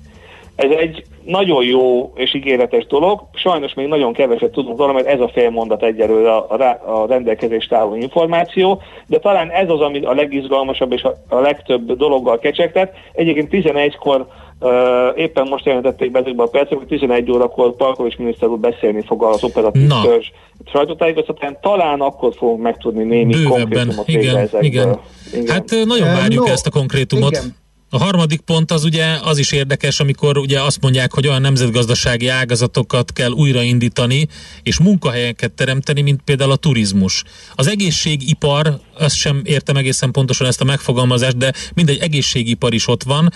Ez 0.56 0.72
egy 0.72 1.04
nagyon 1.26 1.64
jó 1.64 2.12
és 2.16 2.34
ígéretes 2.34 2.86
dolog, 2.86 3.22
sajnos 3.34 3.74
még 3.74 3.88
nagyon 3.88 4.14
keveset 4.14 4.52
tudunk 4.52 4.78
róla, 4.78 4.94
mert 4.94 5.08
ez 5.08 5.20
a 5.20 5.30
félmondat 5.34 5.84
egyelőre 5.84 6.36
a, 6.36 6.46
a, 6.50 7.02
a 7.02 7.08
rendelkezést 7.08 7.74
álló 7.74 7.96
információ, 7.96 8.82
de 9.08 9.20
talán 9.20 9.50
ez 9.50 9.70
az, 9.70 9.80
ami 9.80 10.06
a 10.06 10.14
legizgalmasabb 10.14 10.92
és 10.92 11.04
a, 11.04 11.14
a 11.30 11.40
legtöbb 11.40 11.98
dologgal 11.98 12.40
kecsegtet. 12.40 12.94
Egyébként 13.14 13.50
11-kor 13.52 14.28
Uh, 14.64 15.20
éppen 15.20 15.48
most 15.48 15.66
jelentették 15.66 16.12
be 16.12 16.20
ezekben 16.20 16.46
a 16.46 16.50
percek, 16.50 16.78
hogy 16.78 16.88
11 16.88 17.32
órakor 17.32 17.76
Palkovics 17.76 18.18
miniszter 18.18 18.50
úr 18.50 18.60
beszélni 18.60 19.04
fog 19.06 19.24
az 19.24 19.44
operatív 19.44 19.88
Na. 19.88 20.02
törzs 20.02 20.28
sajtótájékoztatán, 20.72 21.58
talán 21.62 22.02
akkor 22.02 22.34
fogunk 22.38 22.62
megtudni 22.62 23.04
némi 23.04 23.34
Bővebben, 23.34 23.68
konkrétumot 23.68 24.08
igen, 24.08 24.50
igen. 24.60 25.00
igen. 25.32 25.48
Hát 25.48 25.70
nagyon 25.86 26.08
várjuk 26.08 26.46
no, 26.46 26.52
ezt 26.52 26.68
a 26.68 26.70
konkrétumot. 26.70 27.32
Igen. 27.32 27.56
A 27.94 27.98
harmadik 27.98 28.40
pont 28.40 28.72
az 28.72 28.84
ugye 28.84 29.06
az 29.06 29.38
is 29.38 29.52
érdekes, 29.52 30.00
amikor 30.00 30.38
ugye 30.38 30.62
azt 30.62 30.82
mondják, 30.82 31.14
hogy 31.14 31.28
olyan 31.28 31.42
nemzetgazdasági 31.42 32.28
ágazatokat 32.28 33.14
kell 33.14 33.32
újraindítani, 33.32 34.28
és 34.64 34.80
munkahelyeket 34.80 35.52
teremteni, 35.52 36.02
mint 36.02 36.22
például 36.22 36.52
a 36.52 36.56
turizmus. 36.56 37.24
Az 37.56 37.68
egészségipar, 37.68 38.80
azt 38.98 39.16
sem 39.16 39.42
értem 39.44 39.76
egészen 39.76 40.12
pontosan 40.12 40.48
ezt 40.48 40.62
a 40.62 40.64
megfogalmazást, 40.64 41.38
de 41.38 41.54
mindegy 41.74 41.98
egészségipar 41.98 42.74
is 42.74 42.88
ott 42.88 43.04
van. 43.04 43.34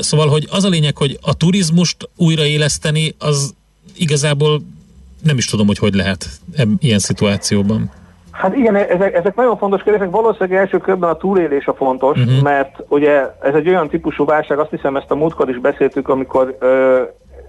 Szóval, 0.00 0.28
hogy 0.28 0.46
az 0.50 0.64
a 0.64 0.68
lényeg, 0.68 0.96
hogy 0.96 1.18
a 1.20 1.34
turizmust 1.34 2.08
újraéleszteni, 2.16 3.14
az 3.18 3.54
igazából 3.96 4.62
nem 5.22 5.38
is 5.38 5.44
tudom, 5.44 5.66
hogy 5.66 5.78
hogy 5.78 5.94
lehet 5.94 6.40
ilyen 6.78 6.98
szituációban. 6.98 7.92
Hát 8.34 8.56
igen, 8.56 8.74
ezek, 8.74 9.14
ezek 9.14 9.34
nagyon 9.34 9.56
fontos 9.56 9.82
kérdések. 9.82 10.10
Valószínűleg 10.10 10.58
első 10.58 10.78
körben 10.78 11.10
a 11.10 11.16
túlélés 11.16 11.66
a 11.66 11.74
fontos, 11.74 12.18
uh-huh. 12.18 12.42
mert 12.42 12.84
ugye 12.88 13.30
ez 13.40 13.54
egy 13.54 13.68
olyan 13.68 13.88
típusú 13.88 14.24
válság, 14.24 14.58
azt 14.58 14.70
hiszem 14.70 14.96
ezt 14.96 15.10
a 15.10 15.14
múltkor 15.14 15.48
is 15.48 15.58
beszéltük, 15.58 16.08
amikor 16.08 16.56
ö, 16.58 17.02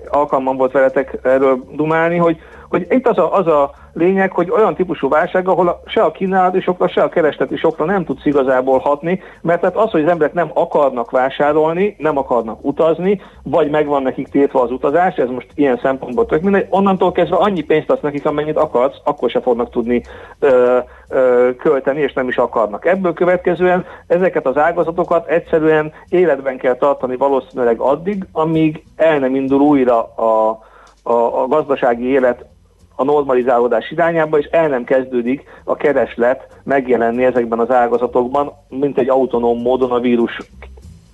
alkalmam 0.10 0.58
volt 0.58 0.72
veletek 0.72 1.18
erről 1.24 1.64
dumálni, 1.72 2.18
hogy, 2.18 2.38
hogy 2.76 2.88
itt 2.90 3.08
az 3.08 3.18
a, 3.18 3.34
az 3.34 3.48
a 3.48 3.72
lényeg, 3.94 4.32
hogy 4.32 4.52
olyan 4.52 4.76
típusú 4.76 5.10
válság, 5.10 5.48
ahol 5.48 5.68
a, 5.68 5.82
se 5.86 6.02
a 6.02 6.12
kínálati 6.12 6.62
sokra, 6.62 6.88
se 6.88 7.04
a 7.04 7.10
keresleti 7.10 7.56
sokra 7.56 7.86
nem 7.86 8.06
tudsz 8.06 8.26
igazából 8.26 8.80
hatni, 8.80 9.22
mert 9.42 9.60
tehát 9.60 9.76
az, 9.76 9.92
hogy 9.92 10.04
az 10.04 10.10
emberek 10.10 10.34
nem 10.34 10.52
akarnak 10.54 11.12
vásárolni, 11.12 11.96
nem 12.00 12.18
akarnak 12.18 12.66
utazni, 12.66 13.22
vagy 13.44 13.70
megvan 13.70 14.02
nekik 14.02 14.28
tiltva 14.28 14.62
az 14.62 14.72
utazás, 14.72 15.16
ez 15.16 15.30
most 15.30 15.48
ilyen 15.56 15.80
szempontból 15.82 16.26
tök 16.26 16.42
mindegy, 16.42 16.68
onnantól 16.70 17.12
kezdve 17.12 17.36
annyi 17.36 17.62
pénzt 17.62 17.90
adsz 17.90 18.02
nekik, 18.02 18.26
amennyit 18.26 18.58
akarsz, 18.58 18.98
akkor 19.04 19.30
se 19.30 19.42
fognak 19.42 19.70
tudni 19.70 20.02
ö, 20.40 20.78
ö, 21.10 21.50
költeni, 21.58 22.02
és 22.02 22.14
nem 22.14 22.28
is 22.28 22.38
akarnak. 22.38 22.86
Ebből 22.86 23.14
következően 23.14 23.86
ezeket 24.08 24.46
az 24.46 24.58
ágazatokat 24.58 25.28
egyszerűen 25.28 25.92
életben 26.10 26.58
kell 26.58 26.76
tartani 26.76 27.16
valószínűleg 27.16 27.80
addig, 27.80 28.26
amíg 28.32 28.84
el 28.96 29.20
nem 29.20 29.36
indul 29.36 29.60
újra 29.60 30.14
a, 30.16 30.60
a, 31.04 31.42
a 31.42 31.48
gazdasági 31.48 32.06
élet 32.06 32.46
a 32.96 33.04
normalizálódás 33.04 33.92
irányába, 33.92 34.38
és 34.38 34.46
el 34.46 34.68
nem 34.68 34.84
kezdődik 34.84 35.44
a 35.64 35.76
kereslet 35.76 36.60
megjelenni 36.64 37.26
ezekben 37.26 37.60
az 37.60 37.72
ágazatokban, 37.72 38.54
mint 38.70 38.98
egy 38.98 39.10
autonóm 39.10 39.62
módon 39.62 39.92
a 39.92 40.00
vírus 40.00 40.38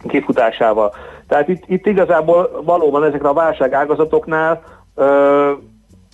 kifutásával. 0.08 0.94
Tehát 1.28 1.48
itt, 1.48 1.64
itt 1.68 1.86
igazából 1.86 2.62
valóban 2.64 3.04
ezekre 3.04 3.30
a 3.30 3.34
válság 3.34 3.74
ágazatoknál 3.74 4.64
ö, 4.96 5.52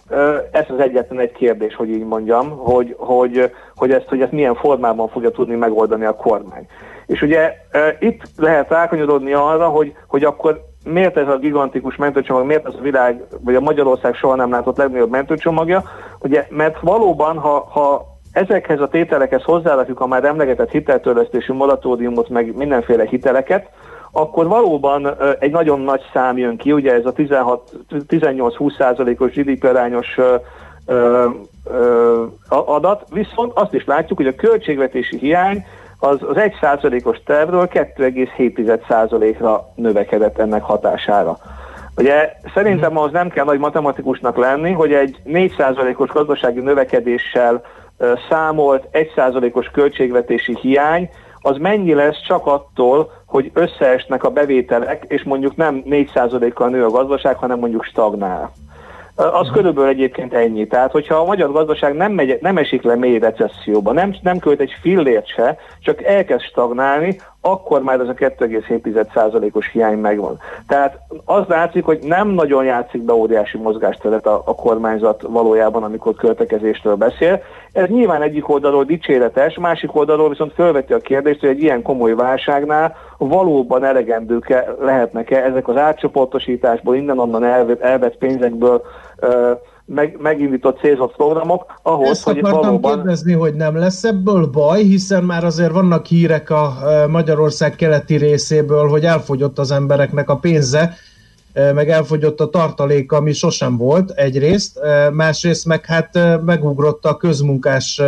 ö, 0.10 0.38
ez 0.52 0.66
az 0.68 0.80
egyetlen 0.80 1.20
egy 1.20 1.32
kérdés, 1.32 1.76
hogy 1.76 1.90
így 1.90 2.06
mondjam, 2.06 2.50
hogy, 2.50 2.96
hogy, 2.98 3.52
hogy, 3.76 3.92
ezt, 3.92 4.08
hogy 4.08 4.22
ezt 4.22 4.32
milyen 4.32 4.56
formában 4.56 5.08
fogja 5.08 5.32
tudni 5.32 5.56
megoldani 5.56 6.06
a 6.06 6.16
kormány. 6.16 6.68
És 7.06 7.22
ugye 7.22 7.54
ö, 7.72 7.88
itt 8.00 8.22
lehet 8.38 8.70
rákanyarodni 8.70 9.34
arra, 9.34 9.68
hogy, 9.68 9.94
hogy 10.08 10.24
akkor 10.24 10.66
miért 10.92 11.18
ez 11.18 11.28
a 11.28 11.38
gigantikus 11.38 11.96
mentőcsomag, 11.96 12.46
miért 12.46 12.68
ez 12.68 12.74
a 12.80 12.82
világ, 12.82 13.24
vagy 13.40 13.56
a 13.56 13.60
Magyarország 13.60 14.16
soha 14.16 14.36
nem 14.36 14.52
látott 14.52 14.78
legnagyobb 14.78 15.10
mentőcsomagja, 15.10 15.84
ugye, 16.20 16.48
mert 16.50 16.80
valóban, 16.82 17.38
ha, 17.38 17.68
ha 17.70 18.06
ezekhez 18.32 18.80
a 18.80 18.88
tételekhez 18.88 19.44
hozzárakjuk 19.44 20.00
a 20.00 20.08
már 20.08 20.24
emlegetett 20.24 20.70
hiteltörlesztési 20.70 21.52
moratóriumot, 21.52 22.30
meg 22.30 22.56
mindenféle 22.56 23.06
hiteleket, 23.06 23.70
akkor 24.12 24.48
valóban 24.48 25.18
egy 25.40 25.52
nagyon 25.52 25.80
nagy 25.80 26.02
szám 26.14 26.38
jön 26.38 26.58
ki, 26.58 26.72
ugye 26.72 26.94
ez 26.94 27.06
a 27.06 27.14
18-20 27.14 28.78
százalékos 28.78 29.32
GDP 29.32 29.64
arányos 29.64 30.18
adat, 32.50 33.04
viszont 33.14 33.52
azt 33.56 33.74
is 33.74 33.86
látjuk, 33.86 34.18
hogy 34.18 34.28
a 34.28 34.36
költségvetési 34.36 35.18
hiány 35.18 35.66
az, 36.00 36.18
az 36.22 36.36
1%-os 36.36 37.22
tervről 37.26 37.68
2,7%-ra 37.74 39.72
növekedett 39.76 40.38
ennek 40.38 40.64
hatására. 40.64 41.38
Ugye 41.98 42.34
szerintem 42.54 42.98
az 42.98 43.12
nem 43.12 43.30
kell 43.30 43.46
nagy 43.46 43.60
matematikusnak 43.60 44.38
lenni, 44.38 44.72
hogy 44.72 44.94
egy 44.94 45.22
4%-os 45.26 46.10
gazdasági 46.10 46.60
növekedéssel 46.60 47.62
számolt 48.30 48.88
1%-os 48.92 49.70
költségvetési 49.70 50.58
hiány, 50.62 51.10
az 51.42 51.58
mennyi 51.58 51.94
lesz 51.94 52.22
csak 52.28 52.46
attól, 52.46 53.12
hogy 53.26 53.52
összeesnek 53.54 54.24
a 54.24 54.30
bevételek, 54.30 55.06
és 55.08 55.24
mondjuk 55.24 55.56
nem 55.56 55.84
4%-kal 55.86 56.70
nő 56.70 56.86
a 56.86 56.90
gazdaság, 56.90 57.36
hanem 57.36 57.60
mondjuk 57.60 57.84
stagnál. 57.84 58.52
Az 59.18 59.50
körülbelül 59.54 59.90
egyébként 59.90 60.34
ennyi. 60.34 60.68
Tehát, 60.68 60.92
hogyha 60.92 61.16
a 61.16 61.26
magyar 61.26 61.52
gazdaság 61.52 61.94
nem, 61.96 62.12
megy, 62.12 62.38
nem 62.42 62.58
esik 62.58 62.84
le 62.84 62.96
mély 62.96 63.20
recesszióba, 63.20 63.92
nem, 63.92 64.16
nem 64.22 64.40
költ 64.40 64.60
egy 64.60 64.76
fillért 64.82 65.28
se, 65.28 65.58
csak 65.80 66.04
elkezd 66.04 66.42
stagnálni, 66.42 67.18
akkor 67.42 67.82
már 67.82 68.00
ez 68.00 68.08
a 68.08 68.14
2,7%-os 68.14 69.72
hiány 69.72 69.98
megvan. 69.98 70.40
Tehát 70.68 71.00
az 71.26 71.44
látszik, 71.48 71.86
hogy 71.86 72.00
nem 72.02 72.28
nagyon 72.28 72.66
játszik 72.66 73.02
be 73.02 73.14
óriási 73.14 73.58
mozgásteret 73.58 74.26
a, 74.26 74.42
a 74.46 74.56
kormányzat 74.56 75.22
valójában, 75.22 75.84
amikor 75.84 76.16
költekezésről 76.16 76.96
beszél. 76.96 77.42
Ez 77.72 77.88
nyilván 77.88 78.22
egyik 78.22 78.50
oldalról 78.50 78.84
dicséretes, 78.84 79.58
másik 79.58 79.96
oldalról 79.96 80.30
viszont 80.30 80.54
felveti 80.54 80.94
a 80.94 81.00
kérdést, 81.00 81.40
hogy 81.40 81.50
egy 81.50 81.62
ilyen 81.62 81.82
komoly 81.82 82.16
válságnál 82.16 82.96
valóban 83.18 83.84
elegendők 83.84 84.54
lehetnek-e 84.82 85.44
ezek 85.44 85.68
az 85.68 85.78
átcsoportosításból, 85.78 86.96
innen-onnan 86.96 87.44
elvett, 87.44 87.82
elvett 87.82 88.18
pénzekből 88.18 88.82
meg, 89.86 90.18
megindított 90.20 90.80
célzott 90.80 91.16
programok, 91.16 91.80
ahhoz, 91.82 92.10
Ezt 92.10 92.24
hogy 92.24 92.42
valóban... 92.42 92.96
kérdezni, 92.96 93.34
hogy 93.34 93.54
nem 93.54 93.78
lesz 93.78 94.04
ebből 94.04 94.46
baj, 94.46 94.84
hiszen 94.84 95.24
már 95.24 95.44
azért 95.44 95.72
vannak 95.72 96.06
hírek 96.06 96.50
a 96.50 96.74
Magyarország 97.08 97.76
keleti 97.76 98.16
részéből, 98.16 98.88
hogy 98.88 99.06
elfogyott 99.06 99.60
az 99.60 99.72
embereknek 99.72 100.30
a 100.30 100.36
pénze, 100.36 100.94
meg 101.74 101.90
elfogyott 101.90 102.40
a 102.40 102.50
tartalék, 102.50 103.12
ami 103.12 103.34
sosem 103.34 103.78
volt 103.78 104.12
egyrészt, 104.12 104.80
másrészt 105.12 105.66
meg 105.66 105.86
hát 105.86 106.20
megugrott 106.46 107.06
a 107.06 107.18
közmunkás 107.18 108.02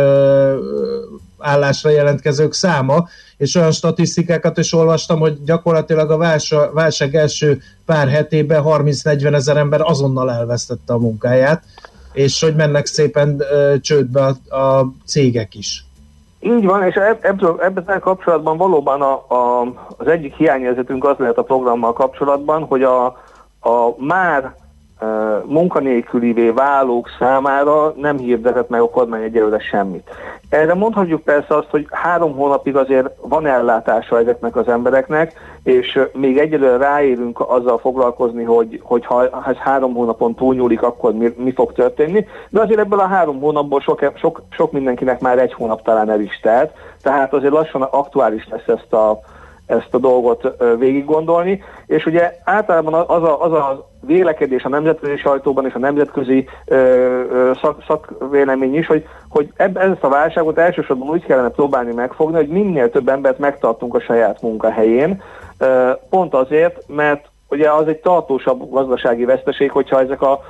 állásra 1.38 1.90
jelentkezők 1.90 2.52
száma, 2.52 3.08
és 3.40 3.54
olyan 3.54 3.72
statisztikákat 3.72 4.58
is 4.58 4.72
olvastam, 4.72 5.18
hogy 5.18 5.42
gyakorlatilag 5.44 6.10
a 6.10 6.16
válság, 6.72 7.14
első 7.14 7.58
pár 7.86 8.08
hetében 8.08 8.62
30-40 8.66 9.34
ezer 9.34 9.56
ember 9.56 9.80
azonnal 9.80 10.30
elvesztette 10.30 10.92
a 10.92 10.98
munkáját, 10.98 11.62
és 12.12 12.40
hogy 12.40 12.54
mennek 12.56 12.86
szépen 12.86 13.42
csődbe 13.80 14.20
a, 14.20 14.56
a 14.56 14.92
cégek 15.06 15.54
is. 15.54 15.84
Így 16.40 16.64
van, 16.64 16.82
és 16.82 16.94
ebből, 17.20 17.60
ebben 17.62 18.00
kapcsolatban 18.00 18.56
valóban 18.56 19.02
a, 19.02 19.12
a, 19.12 19.60
az 19.96 20.06
egyik 20.06 20.34
hiányérzetünk 20.34 21.04
az 21.04 21.16
lehet 21.18 21.38
a 21.38 21.42
programmal 21.42 21.92
kapcsolatban, 21.92 22.62
hogy 22.62 22.82
a, 22.82 23.04
a 23.60 23.94
már 23.96 24.54
munkanélkülivé 25.44 26.50
válók 26.50 27.08
számára 27.18 27.92
nem 27.96 28.16
hirdetett 28.16 28.68
meg 28.68 28.80
a 28.80 28.90
kormány 28.90 29.22
egyelőre 29.22 29.58
semmit. 29.58 30.10
Erre 30.48 30.74
mondhatjuk 30.74 31.22
persze 31.22 31.56
azt, 31.56 31.70
hogy 31.70 31.86
három 31.90 32.36
hónapig 32.36 32.76
azért 32.76 33.10
van 33.20 33.46
ellátása 33.46 34.18
ezeknek 34.18 34.56
az 34.56 34.68
embereknek, 34.68 35.32
és 35.62 36.00
még 36.12 36.38
egyelőre 36.38 36.76
ráérünk 36.76 37.40
azzal 37.40 37.78
foglalkozni, 37.78 38.44
hogy, 38.44 38.80
hogy 38.82 39.06
ha 39.06 39.42
ez 39.46 39.56
három 39.56 39.94
hónapon 39.94 40.34
túlnyúlik, 40.34 40.82
akkor 40.82 41.12
mi, 41.12 41.34
mi 41.36 41.52
fog 41.52 41.72
történni, 41.72 42.26
de 42.48 42.60
azért 42.60 42.80
ebből 42.80 43.00
a 43.00 43.06
három 43.06 43.40
hónapból 43.40 43.80
sok, 43.80 44.12
sok, 44.14 44.42
sok 44.50 44.72
mindenkinek 44.72 45.20
már 45.20 45.38
egy 45.38 45.52
hónap 45.52 45.82
talán 45.82 46.10
el 46.10 46.20
is 46.20 46.40
telt, 46.42 46.70
tehát 47.02 47.32
azért 47.32 47.52
lassan 47.52 47.82
aktuális 47.82 48.48
lesz 48.48 48.78
ezt 48.78 48.92
a, 48.92 49.20
ezt 49.70 49.94
a 49.94 49.98
dolgot 49.98 50.56
végig 50.78 51.04
gondolni, 51.04 51.62
és 51.86 52.06
ugye 52.06 52.32
általában 52.44 52.94
az 52.94 53.22
a, 53.22 53.42
az 53.42 53.52
a 53.52 53.90
vélekedés 54.06 54.64
a 54.64 54.68
nemzetközi 54.68 55.16
sajtóban 55.16 55.66
és 55.66 55.74
a 55.74 55.78
nemzetközi 55.78 56.48
szak, 57.60 57.82
szakvélemény 57.86 58.76
is, 58.76 58.86
hogy, 58.86 59.06
hogy 59.28 59.52
ebben 59.56 59.90
ezt 59.92 60.04
a 60.04 60.08
válságot 60.08 60.58
elsősorban 60.58 61.08
úgy 61.08 61.24
kellene 61.24 61.48
próbálni 61.48 61.92
megfogni, 61.92 62.36
hogy 62.36 62.48
minél 62.48 62.90
több 62.90 63.08
embert 63.08 63.38
megtartunk 63.38 63.94
a 63.94 64.00
saját 64.00 64.42
munkahelyén, 64.42 65.22
ö, 65.58 65.90
pont 66.10 66.34
azért, 66.34 66.84
mert 66.86 67.28
ugye 67.48 67.70
az 67.72 67.86
egy 67.86 68.00
tartósabb 68.00 68.70
gazdasági 68.70 69.24
veszteség, 69.24 69.70
hogyha 69.70 70.00
ezek 70.00 70.22
a 70.22 70.40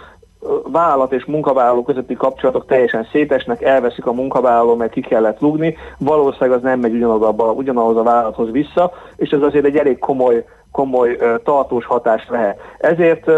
vállalat 0.65 1.13
és 1.13 1.25
munkavállaló 1.25 1.83
közötti 1.83 2.15
kapcsolatok 2.15 2.67
teljesen 2.67 3.09
szétesnek, 3.13 3.63
elveszik 3.63 4.07
a 4.07 4.13
munkavállaló, 4.13 4.75
mert 4.75 4.93
ki 4.93 5.01
kellett 5.01 5.41
lugni, 5.41 5.77
valószínűleg 5.99 6.59
az 6.59 6.63
nem 6.63 6.81
megy 6.81 6.95
ugyanaz, 6.95 7.35
ugyanahhoz 7.55 7.97
a 7.97 8.03
vállalathoz 8.03 8.51
vissza, 8.51 8.93
és 9.17 9.31
ez 9.31 9.43
azért 9.43 9.65
egy 9.65 9.77
elég 9.77 9.99
komoly, 9.99 10.45
komoly 10.73 11.19
tartós 11.45 11.85
hatás 11.85 12.27
lehet. 12.29 12.61
Ezért 12.79 13.31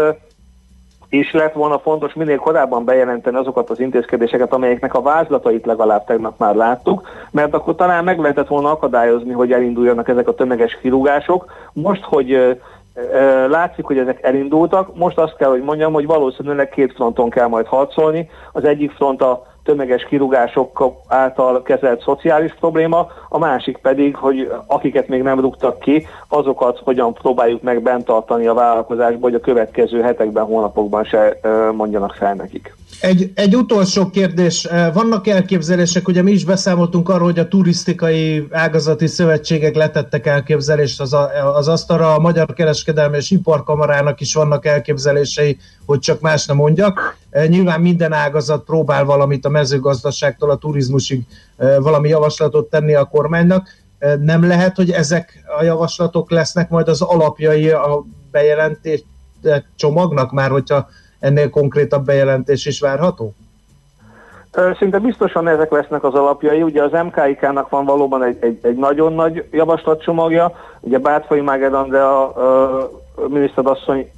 is 1.09 1.31
lett 1.31 1.53
volna 1.53 1.79
fontos 1.79 2.13
minél 2.13 2.37
korábban 2.37 2.85
bejelenteni 2.85 3.37
azokat 3.37 3.69
az 3.69 3.79
intézkedéseket, 3.79 4.53
amelyeknek 4.53 4.93
a 4.93 5.01
vázlatait 5.01 5.65
legalább 5.65 6.05
tegnap 6.05 6.39
már 6.39 6.55
láttuk, 6.55 7.07
mert 7.31 7.53
akkor 7.53 7.75
talán 7.75 8.03
meg 8.03 8.19
lehetett 8.19 8.47
volna 8.47 8.71
akadályozni, 8.71 9.31
hogy 9.31 9.51
elinduljanak 9.51 10.07
ezek 10.07 10.27
a 10.27 10.33
tömeges 10.33 10.77
kirúgások. 10.81 11.51
Most, 11.73 12.03
hogy 12.03 12.59
Látszik, 13.47 13.85
hogy 13.85 13.97
ezek 13.97 14.23
elindultak. 14.23 14.95
Most 14.95 15.17
azt 15.17 15.35
kell, 15.35 15.49
hogy 15.49 15.63
mondjam, 15.63 15.93
hogy 15.93 16.05
valószínűleg 16.05 16.69
két 16.69 16.93
fronton 16.93 17.29
kell 17.29 17.47
majd 17.47 17.65
harcolni. 17.65 18.29
Az 18.51 18.63
egyik 18.63 18.91
front 18.91 19.21
a 19.21 19.45
tömeges 19.63 20.03
kirúgások 20.03 20.83
által 21.07 21.61
kezelt 21.61 22.01
szociális 22.01 22.53
probléma, 22.53 23.07
a 23.29 23.37
másik 23.37 23.77
pedig, 23.77 24.15
hogy 24.15 24.51
akiket 24.67 25.07
még 25.07 25.21
nem 25.21 25.39
rúgtak 25.39 25.79
ki, 25.79 26.07
azokat 26.27 26.81
hogyan 26.83 27.13
próbáljuk 27.13 27.61
meg 27.61 27.81
bent 27.81 28.05
tartani 28.05 28.47
a 28.47 28.53
vállalkozásba, 28.53 29.19
hogy 29.21 29.35
a 29.35 29.39
következő 29.39 30.01
hetekben, 30.01 30.43
hónapokban 30.43 31.03
se 31.03 31.37
mondjanak 31.71 32.13
fel 32.13 32.33
nekik. 32.33 32.75
Egy, 32.99 33.31
egy 33.35 33.55
utolsó 33.55 34.09
kérdés. 34.09 34.67
Vannak 34.93 35.27
elképzelések, 35.27 36.07
ugye 36.07 36.21
mi 36.21 36.31
is 36.31 36.45
beszámoltunk 36.45 37.09
arról, 37.09 37.23
hogy 37.23 37.39
a 37.39 37.47
turisztikai 37.47 38.47
ágazati 38.51 39.07
szövetségek 39.07 39.75
letettek 39.75 40.25
elképzelést 40.25 41.01
az, 41.01 41.15
az 41.53 41.67
asztalra, 41.67 42.13
a 42.13 42.19
Magyar 42.19 42.53
Kereskedelmi 42.53 43.17
és 43.17 43.31
Iparkamarának 43.31 44.21
is 44.21 44.33
vannak 44.33 44.65
elképzelései, 44.65 45.57
hogy 45.85 45.99
csak 45.99 46.21
más 46.21 46.45
nem 46.45 46.55
mondjak. 46.55 47.17
Nyilván 47.47 47.81
minden 47.81 48.13
ágazat 48.13 48.63
próbál 48.63 49.05
valamit 49.05 49.45
a 49.45 49.49
mezőgazdaságtól 49.49 50.49
a 50.49 50.57
turizmusig 50.57 51.21
valami 51.79 52.09
javaslatot 52.09 52.69
tenni 52.69 52.93
a 52.93 53.05
kormánynak. 53.05 53.67
Nem 54.19 54.47
lehet, 54.47 54.75
hogy 54.75 54.91
ezek 54.91 55.43
a 55.59 55.63
javaslatok 55.63 56.31
lesznek 56.31 56.69
majd 56.69 56.87
az 56.87 57.01
alapjai 57.01 57.69
a 57.69 58.05
bejelentés 58.31 59.03
csomagnak 59.75 60.31
már, 60.31 60.49
hogyha 60.49 60.89
ennél 61.23 61.49
konkrétabb 61.49 62.05
bejelentés 62.05 62.65
is 62.65 62.79
várható? 62.79 63.33
Szinte 64.77 64.99
biztosan 64.99 65.47
ezek 65.47 65.71
lesznek 65.71 66.03
az 66.03 66.13
alapjai. 66.13 66.61
Ugye 66.61 66.83
az 66.83 66.91
MKIK-nak 66.91 67.69
van 67.69 67.85
valóban 67.85 68.23
egy, 68.23 68.37
egy, 68.41 68.59
egy 68.61 68.75
nagyon 68.75 69.13
nagy 69.13 69.47
javaslatcsomagja. 69.51 70.51
Ugye 70.79 70.97
Bátfai 70.97 71.41
Máger 71.41 71.73
Andrea 71.73 72.33
miniszterasszony 73.27 74.09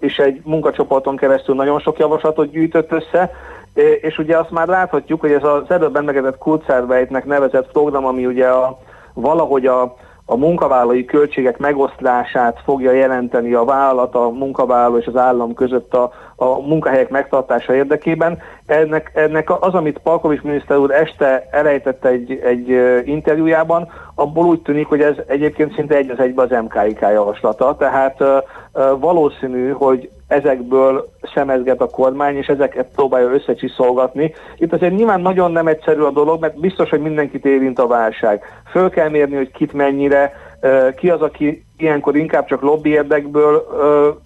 is 0.00 0.18
egy 0.18 0.40
munkacsoporton 0.44 1.16
keresztül 1.16 1.54
nagyon 1.54 1.80
sok 1.80 1.98
javaslatot 1.98 2.50
gyűjtött 2.50 2.92
össze, 2.92 3.30
és 4.00 4.18
ugye 4.18 4.38
azt 4.38 4.50
már 4.50 4.66
láthatjuk, 4.66 5.20
hogy 5.20 5.32
ez 5.32 5.44
az 5.44 5.62
előbb 5.68 5.96
emlegetett 5.96 6.38
Kurzarbeit 6.38 7.24
nevezett 7.24 7.72
program, 7.72 8.06
ami 8.06 8.26
ugye 8.26 8.46
a, 8.46 8.78
valahogy 9.14 9.66
a, 9.66 9.96
a 10.30 10.36
munkavállalói 10.36 11.04
költségek 11.04 11.58
megoszlását 11.58 12.60
fogja 12.64 12.92
jelenteni 12.92 13.52
a 13.52 13.64
vállalat, 13.64 14.14
a 14.14 14.28
munkavállaló 14.28 14.98
és 14.98 15.06
az 15.06 15.16
állam 15.16 15.54
között 15.54 15.94
a, 15.94 16.12
a 16.36 16.60
munkahelyek 16.60 17.08
megtartása 17.10 17.74
érdekében. 17.74 18.38
Ennek, 18.66 19.10
ennek 19.14 19.62
az, 19.62 19.74
amit 19.74 19.98
Palkovics 19.98 20.42
miniszter 20.42 20.76
úr 20.76 20.90
este 20.90 21.48
elejtett 21.50 22.04
egy, 22.04 22.40
egy 22.44 22.68
interjújában, 23.04 23.88
abból 24.18 24.46
úgy 24.46 24.62
tűnik, 24.62 24.86
hogy 24.86 25.00
ez 25.00 25.14
egyébként 25.26 25.74
szinte 25.74 25.96
egy 25.96 26.10
az 26.10 26.18
egybe 26.18 26.42
az 26.42 26.50
MKIK 26.50 27.00
javaslata, 27.00 27.76
tehát 27.76 28.22
valószínű, 28.98 29.70
hogy 29.70 30.10
ezekből 30.28 31.08
szemezget 31.34 31.80
a 31.80 31.86
kormány, 31.88 32.36
és 32.36 32.46
ezeket 32.46 32.88
próbálja 32.94 33.30
összecsiszolgatni. 33.30 34.34
Itt 34.56 34.72
azért 34.72 34.96
nyilván 34.96 35.20
nagyon 35.20 35.52
nem 35.52 35.66
egyszerű 35.66 36.00
a 36.00 36.10
dolog, 36.10 36.40
mert 36.40 36.60
biztos, 36.60 36.90
hogy 36.90 37.00
mindenkit 37.00 37.44
érint 37.44 37.78
a 37.78 37.86
válság. 37.86 38.42
Föl 38.70 38.90
kell 38.90 39.08
mérni, 39.08 39.36
hogy 39.36 39.50
kit 39.50 39.72
mennyire, 39.72 40.32
ki 40.96 41.10
az, 41.10 41.20
aki 41.20 41.64
ilyenkor 41.76 42.16
inkább 42.16 42.46
csak 42.46 42.62
lobby 42.62 42.90
érdekből 42.90 43.66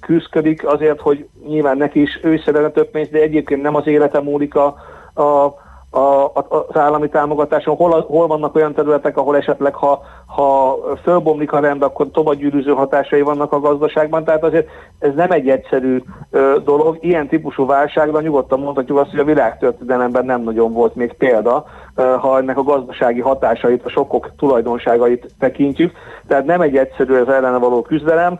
küzdik 0.00 0.66
azért, 0.66 1.00
hogy 1.00 1.26
nyilván 1.46 1.76
neki 1.76 2.00
is 2.00 2.20
ő 2.22 2.40
szeretne 2.44 2.70
több 2.70 2.90
pénzt, 2.90 3.10
de 3.10 3.18
egyébként 3.18 3.62
nem 3.62 3.74
az 3.74 3.86
élete 3.86 4.20
múlik 4.20 4.54
a, 4.54 4.66
a 5.14 5.54
a, 5.94 6.30
az 6.48 6.76
állami 6.76 7.08
támogatáson, 7.08 7.76
hol, 7.76 8.04
hol 8.08 8.26
vannak 8.26 8.54
olyan 8.54 8.74
területek, 8.74 9.16
ahol 9.16 9.36
esetleg 9.36 9.74
ha, 9.74 10.02
ha 10.26 10.76
fölbomlik 11.02 11.52
a 11.52 11.60
rend, 11.60 11.82
akkor 11.82 12.06
tovagyűrűző 12.12 12.72
hatásai 12.72 13.20
vannak 13.20 13.52
a 13.52 13.60
gazdaságban, 13.60 14.24
tehát 14.24 14.44
azért 14.44 14.68
ez 14.98 15.14
nem 15.14 15.30
egy 15.30 15.48
egyszerű 15.48 16.02
ö, 16.30 16.56
dolog. 16.64 16.98
Ilyen 17.00 17.28
típusú 17.28 17.66
válságra 17.66 18.20
nyugodtan 18.20 18.60
mondhatjuk 18.60 18.98
azt, 18.98 19.10
hogy 19.10 19.18
a 19.18 19.24
világtörténelemben 19.24 20.24
nem 20.24 20.42
nagyon 20.42 20.72
volt 20.72 20.94
még 20.94 21.12
példa, 21.12 21.64
ha 21.94 22.38
ennek 22.38 22.58
a 22.58 22.62
gazdasági 22.62 23.20
hatásait, 23.20 23.84
a 23.84 23.90
sokkok 23.90 24.30
tulajdonságait 24.38 25.34
tekintjük. 25.38 25.92
Tehát 26.26 26.44
nem 26.44 26.60
egy 26.60 26.76
egyszerű 26.76 27.14
az 27.14 27.28
ellene 27.28 27.58
való 27.58 27.82
küzdelem, 27.82 28.38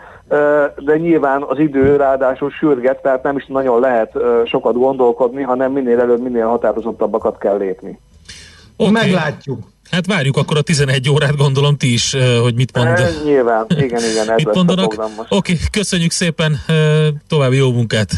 de 0.77 0.97
nyilván 0.97 1.43
az 1.43 1.59
idő 1.59 1.97
ráadásul 1.97 2.51
sürget, 2.51 3.03
tehát 3.03 3.23
nem 3.23 3.37
is 3.37 3.47
nagyon 3.47 3.81
lehet 3.81 4.12
sokat 4.45 4.75
gondolkodni, 4.75 5.43
hanem 5.43 5.73
minél 5.73 6.01
előbb, 6.01 6.23
minél 6.23 6.47
határozottabbakat 6.47 7.38
kell 7.38 7.57
lépni. 7.57 7.99
Okay. 8.77 8.93
Meglátjuk. 8.93 9.59
Hát 9.91 10.07
várjuk 10.07 10.37
akkor 10.37 10.57
a 10.57 10.62
11 10.62 11.11
órát, 11.11 11.37
gondolom 11.37 11.77
ti 11.77 11.93
is, 11.93 12.17
hogy 12.43 12.55
mit 12.55 12.77
mond. 12.77 12.88
E, 12.88 13.09
nyilván, 13.25 13.67
igen, 13.69 14.03
igen, 14.11 14.31
ez 14.31 14.37
mit 14.37 14.55
mondanak? 14.55 14.93
Oké, 14.93 15.25
okay, 15.29 15.57
köszönjük 15.71 16.11
szépen, 16.11 16.57
további 17.29 17.57
jó 17.57 17.73
munkát. 17.73 18.11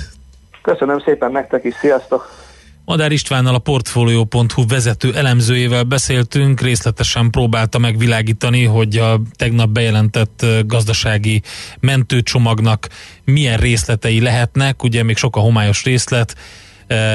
Köszönöm 0.63 1.01
szépen 1.01 1.33
nektek 1.33 1.65
is, 1.65 1.75
sziasztok! 1.75 2.44
Madár 2.85 3.13
Istvánnal 3.13 3.55
a 3.55 3.59
Portfolio.hu 3.59 4.67
vezető 4.67 5.15
elemzőjével 5.15 5.83
beszéltünk, 5.83 6.61
részletesen 6.61 7.31
próbálta 7.31 7.79
megvilágítani, 7.79 8.65
hogy 8.65 8.97
a 8.97 9.21
tegnap 9.37 9.69
bejelentett 9.69 10.47
gazdasági 10.67 11.43
mentőcsomagnak 11.81 12.89
milyen 13.25 13.57
részletei 13.57 14.21
lehetnek, 14.21 14.83
ugye 14.83 15.03
még 15.03 15.17
sok 15.17 15.37
a 15.37 15.41
homályos 15.41 15.85
részlet, 15.85 16.37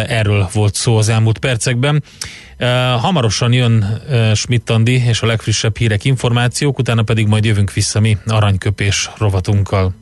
erről 0.07 0.49
volt 0.53 0.75
szó 0.75 0.97
az 0.97 1.09
elmúlt 1.09 1.37
percekben. 1.37 2.03
Hamarosan 2.97 3.53
jön 3.53 4.01
Schmidt 4.33 4.69
Andi 4.69 5.03
és 5.05 5.21
a 5.21 5.25
legfrissebb 5.25 5.77
hírek, 5.77 6.03
információk, 6.03 6.79
utána 6.79 7.03
pedig 7.03 7.27
majd 7.27 7.45
jövünk 7.45 7.73
vissza 7.73 7.99
mi 7.99 8.17
aranyköpés 8.25 9.09
rovatunkkal. 9.17 9.93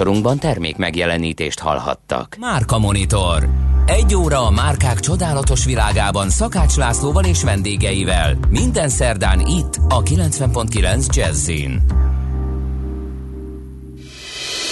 Műsorunkban 0.00 0.38
termék 0.38 0.76
megjelenítést 0.76 1.58
hallhattak. 1.58 2.36
Márka 2.38 2.78
Monitor. 2.78 3.48
Egy 3.86 4.14
óra 4.14 4.46
a 4.46 4.50
márkák 4.50 5.00
csodálatos 5.00 5.64
világában 5.64 6.30
Szakács 6.30 6.76
Lászlóval 6.76 7.24
és 7.24 7.42
vendégeivel. 7.42 8.38
Minden 8.48 8.88
szerdán 8.88 9.40
itt 9.40 9.74
a 9.88 10.02
90.9 10.02 11.14
Jazzin. 11.14 11.82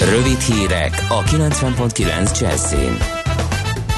Rövid 0.00 0.40
hírek 0.40 1.06
a 1.08 1.22
90.9 1.22 2.40
Jazzin. 2.40 2.96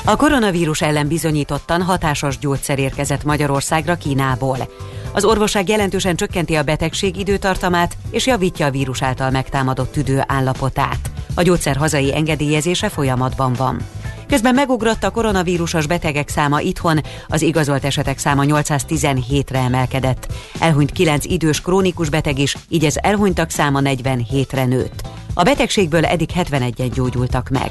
A 0.05 0.17
koronavírus 0.17 0.83
ellen 0.83 1.09
bizonyítottan 1.09 1.83
hatásos 1.83 2.39
gyógyszer 2.39 2.79
érkezett 2.79 3.25
Magyarországra 3.25 3.95
Kínából. 3.95 4.57
Az 5.13 5.25
orvosság 5.25 5.69
jelentősen 5.69 6.17
csökkenti 6.17 6.55
a 6.55 6.63
betegség 6.63 7.17
időtartamát 7.17 7.97
és 8.11 8.27
javítja 8.27 8.67
a 8.67 8.71
vírus 8.71 9.03
által 9.03 9.31
megtámadott 9.31 9.93
tüdő 9.93 10.23
állapotát. 10.27 11.10
A 11.41 11.43
gyógyszer 11.43 11.77
hazai 11.77 12.15
engedélyezése 12.15 12.89
folyamatban 12.89 13.53
van. 13.53 13.81
Közben 14.27 14.55
megugrott 14.55 15.05
a 15.05 15.11
koronavírusos 15.11 15.87
betegek 15.87 16.29
száma 16.29 16.61
itthon, 16.61 17.01
az 17.29 17.43
igazolt 17.43 17.85
esetek 17.85 18.19
száma 18.19 18.43
817-re 18.47 19.59
emelkedett. 19.59 20.33
Elhunyt 20.59 20.93
9 20.93 21.25
idős 21.25 21.61
krónikus 21.61 22.09
beteg 22.09 22.39
is, 22.39 22.57
így 22.69 22.85
az 22.85 23.03
elhunytak 23.03 23.51
száma 23.51 23.81
47-re 23.83 24.65
nőtt. 24.65 25.03
A 25.35 25.43
betegségből 25.43 26.05
eddig 26.05 26.31
71-en 26.35 26.91
gyógyultak 26.95 27.49
meg. 27.49 27.71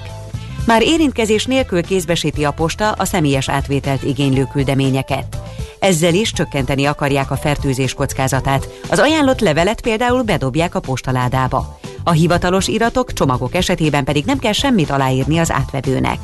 Már 0.65 0.81
érintkezés 0.81 1.45
nélkül 1.45 1.83
kézbesíti 1.83 2.43
a 2.43 2.51
posta 2.51 2.91
a 2.91 3.05
személyes 3.05 3.49
átvételt 3.49 4.03
igénylő 4.03 4.47
küldeményeket. 4.51 5.37
Ezzel 5.79 6.13
is 6.13 6.31
csökkenteni 6.31 6.85
akarják 6.85 7.31
a 7.31 7.37
fertőzés 7.37 7.93
kockázatát. 7.93 8.69
Az 8.89 8.99
ajánlott 8.99 9.39
levelet 9.39 9.81
például 9.81 10.23
bedobják 10.23 10.75
a 10.75 10.79
postaládába. 10.79 11.79
A 12.03 12.11
hivatalos 12.11 12.67
iratok, 12.67 13.13
csomagok 13.13 13.55
esetében 13.55 14.03
pedig 14.03 14.25
nem 14.25 14.39
kell 14.39 14.51
semmit 14.51 14.89
aláírni 14.89 15.37
az 15.37 15.51
átvevőnek. 15.51 16.19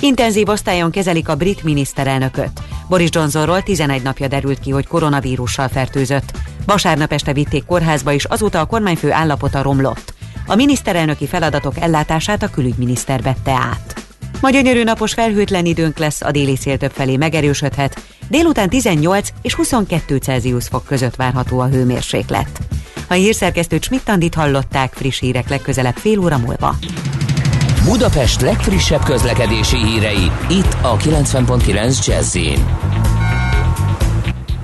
Intenzív 0.00 0.48
osztályon 0.48 0.90
kezelik 0.90 1.28
a 1.28 1.34
brit 1.34 1.62
miniszterelnököt. 1.62 2.60
Boris 2.88 3.08
Johnsonról 3.12 3.62
11 3.62 4.02
napja 4.02 4.28
derült 4.28 4.60
ki, 4.60 4.70
hogy 4.70 4.86
koronavírussal 4.86 5.68
fertőzött. 5.68 6.32
Vasárnap 6.66 7.12
este 7.12 7.32
vitték 7.32 7.64
kórházba, 7.64 8.12
és 8.12 8.24
azóta 8.24 8.60
a 8.60 8.66
kormányfő 8.66 9.12
állapota 9.12 9.62
romlott. 9.62 10.14
A 10.46 10.54
miniszterelnöki 10.54 11.26
feladatok 11.26 11.78
ellátását 11.80 12.42
a 12.42 12.48
külügyminiszter 12.48 13.22
vette 13.22 13.52
át. 13.52 14.04
Ma 14.40 14.50
gyönyörű 14.50 14.82
napos 14.82 15.12
felhőtlen 15.12 15.64
időnk 15.64 15.98
lesz, 15.98 16.22
a 16.22 16.30
déli 16.30 16.56
szél 16.56 16.76
többfelé 16.76 17.16
megerősödhet. 17.16 18.00
Délután 18.28 18.68
18 18.68 19.28
és 19.42 19.54
22 19.54 20.16
Celsius 20.16 20.68
fok 20.68 20.84
között 20.84 21.16
várható 21.16 21.60
a 21.60 21.68
hőmérséklet. 21.68 22.60
A 23.08 23.14
hírszerkesztő 23.14 23.78
Csmittandit 23.78 24.34
hallották 24.34 24.92
friss 24.92 25.20
hírek 25.20 25.48
legközelebb 25.48 25.96
fél 25.96 26.18
óra 26.18 26.38
múlva. 26.38 26.76
Budapest 27.84 28.40
legfrissebb 28.40 29.02
közlekedési 29.02 29.76
hírei, 29.76 30.30
itt 30.48 30.76
a 30.82 30.96
90.9 30.96 32.06
jazz 32.06 32.36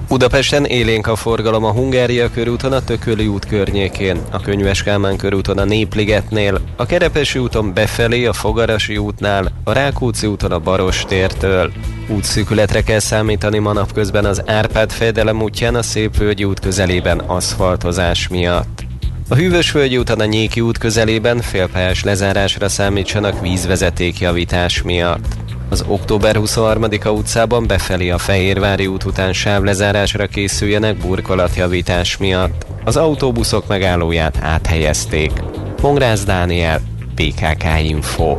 Budapesten 0.08 0.64
élénk 0.64 1.06
a 1.06 1.16
forgalom 1.16 1.64
a 1.64 1.70
Hungária 1.70 2.30
körúton 2.30 2.72
a 2.72 2.80
Tököli 2.80 3.26
út 3.26 3.46
környékén, 3.46 4.18
a 4.30 4.40
Könyves 4.40 4.82
Kálmán 4.82 5.16
körúton 5.16 5.58
a 5.58 5.64
Népligetnél, 5.64 6.60
a 6.76 6.86
Kerepesi 6.86 7.38
úton 7.38 7.74
befelé 7.74 8.24
a 8.24 8.32
Fogarasi 8.32 8.96
útnál, 8.96 9.52
a 9.64 9.72
Rákóczi 9.72 10.26
úton 10.26 10.52
a 10.52 10.58
Baros 10.58 11.04
tértől. 11.08 11.72
Útszűkületre 12.06 12.82
kell 12.82 12.98
számítani 12.98 13.58
ma 13.58 13.72
napközben 13.72 14.24
az 14.24 14.42
Árpád 14.46 14.90
fejedelem 14.92 15.42
útján 15.42 15.74
a 15.74 15.82
Szépvölgyi 15.82 16.44
út 16.44 16.60
közelében 16.60 17.18
aszfaltozás 17.18 18.28
miatt. 18.28 18.84
A 19.28 19.34
Hűvösvölgyi 19.34 19.98
úton 19.98 20.20
a 20.20 20.24
Nyéki 20.24 20.60
út 20.60 20.78
közelében 20.78 21.40
félpályás 21.40 22.04
lezárásra 22.04 22.68
számítsanak 22.68 23.40
vízvezetékjavítás 23.40 24.82
miatt. 24.82 25.47
Az 25.70 25.84
október 25.88 26.36
23-a 26.38 27.08
utcában 27.08 27.66
befelé 27.66 28.10
a 28.10 28.18
Fehérvári 28.18 28.86
út 28.86 29.04
után 29.04 29.32
sávlezárásra 29.32 30.26
készüljenek 30.26 30.96
burkolatjavítás 30.96 32.16
miatt. 32.16 32.66
Az 32.84 32.96
autóbuszok 32.96 33.66
megállóját 33.66 34.38
áthelyezték. 34.42 35.32
Pongrász 35.80 36.24
Dániel, 36.24 36.80
PKK 37.14 37.64
Info. 37.82 38.36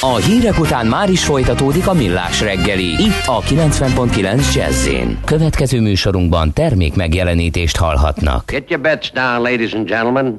A 0.00 0.16
hírek 0.16 0.58
után 0.58 0.86
már 0.86 1.10
is 1.10 1.24
folytatódik 1.24 1.86
a 1.86 1.92
millás 1.92 2.40
reggeli. 2.40 2.84
Itt 2.84 3.26
a 3.26 3.40
90.9 3.40 4.54
jazz 4.54 4.88
Következő 5.24 5.80
műsorunkban 5.80 6.52
termék 6.52 6.94
megjelenítést 6.94 7.76
hallhatnak. 7.76 8.50
Get 8.50 8.70
your 8.70 8.82
bets 8.82 9.12
down, 9.12 9.42
ladies 9.42 9.72
and 9.72 9.88
gentlemen. 9.88 10.36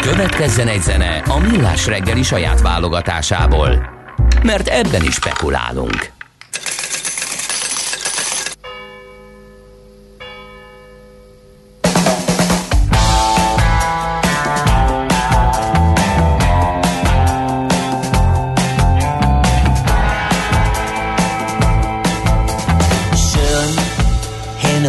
Következzen 0.00 0.68
egy 0.68 0.82
zene 0.82 1.22
a 1.26 1.38
millás 1.50 1.86
reggeli 1.86 2.22
saját 2.22 2.60
válogatásából. 2.60 4.00
Mert 4.42 4.68
ebben 4.68 5.02
is 5.02 5.14
spekulálunk. 5.14 6.12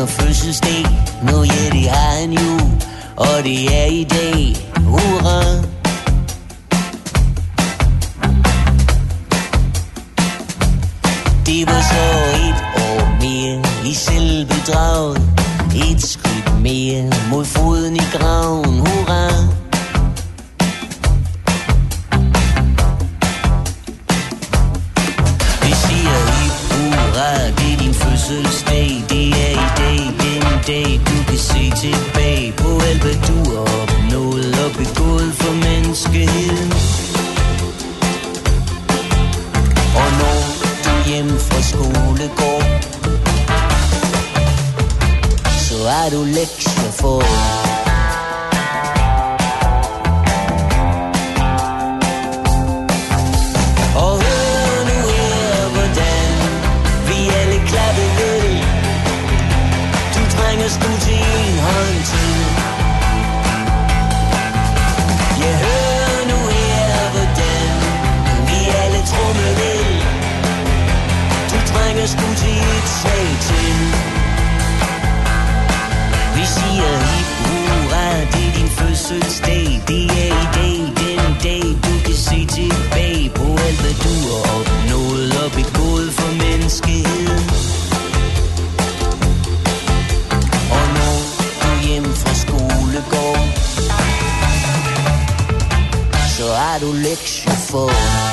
fødselsdag. 0.08 0.86
Nu 1.22 1.44
ja, 1.44 1.70
det 1.72 1.90
har 1.90 2.20
han 2.20 2.32
jo 2.32 2.60
Og 3.16 3.44
det 3.44 3.66
er 3.66 3.84
giver 11.66 11.82
så 11.82 12.04
et 12.48 12.60
år 12.84 13.02
mere 13.22 13.62
I 13.86 13.94
selvbedraget. 13.94 15.18
Et 15.76 16.02
skridt 16.04 16.62
mere 16.62 17.12
Mod 17.32 17.46
foden 17.46 17.96
i 17.96 18.06
graven. 18.14 18.80
Hurra! 18.80 19.63
electrify 46.12 47.83
fool 97.74 98.33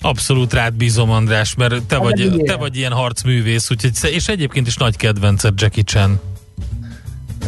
Abszolút 0.00 0.52
rád 0.52 0.74
bízom, 0.74 1.10
András, 1.10 1.54
mert 1.54 1.82
te, 1.82 1.94
Hát 1.94 2.04
vagy, 2.04 2.42
te 2.44 2.56
vagy 2.56 2.76
ilyen 2.76 2.92
harcművész, 2.92 3.70
úgyhogy, 3.70 3.92
és 4.12 4.28
egyébként 4.28 4.66
is 4.66 4.76
nagy 4.76 4.96
kedvenced 4.96 5.60
Jackie 5.60 5.82
Chan. 5.82 6.20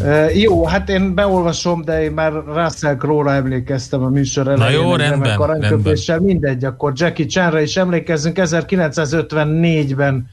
Uh, 0.03 0.41
jó, 0.41 0.65
hát 0.67 0.89
én 0.89 1.15
beolvasom, 1.15 1.85
de 1.85 2.03
én 2.03 2.13
már 2.13 2.33
Russell 2.33 2.97
Crowe-ra 2.97 3.33
emlékeztem 3.33 4.03
a 4.03 4.09
műsor 4.09 4.49
elején. 4.49 4.81
jó, 4.81 4.93
egy 4.93 4.99
rendben, 4.99 5.39
aranyköpéssel. 5.39 6.19
Mindegy, 6.21 6.65
akkor 6.65 6.93
Jackie 6.97 7.27
Chanra 7.27 7.61
is 7.61 7.77
emlékezzünk. 7.77 8.37
1954-ben 8.41 10.29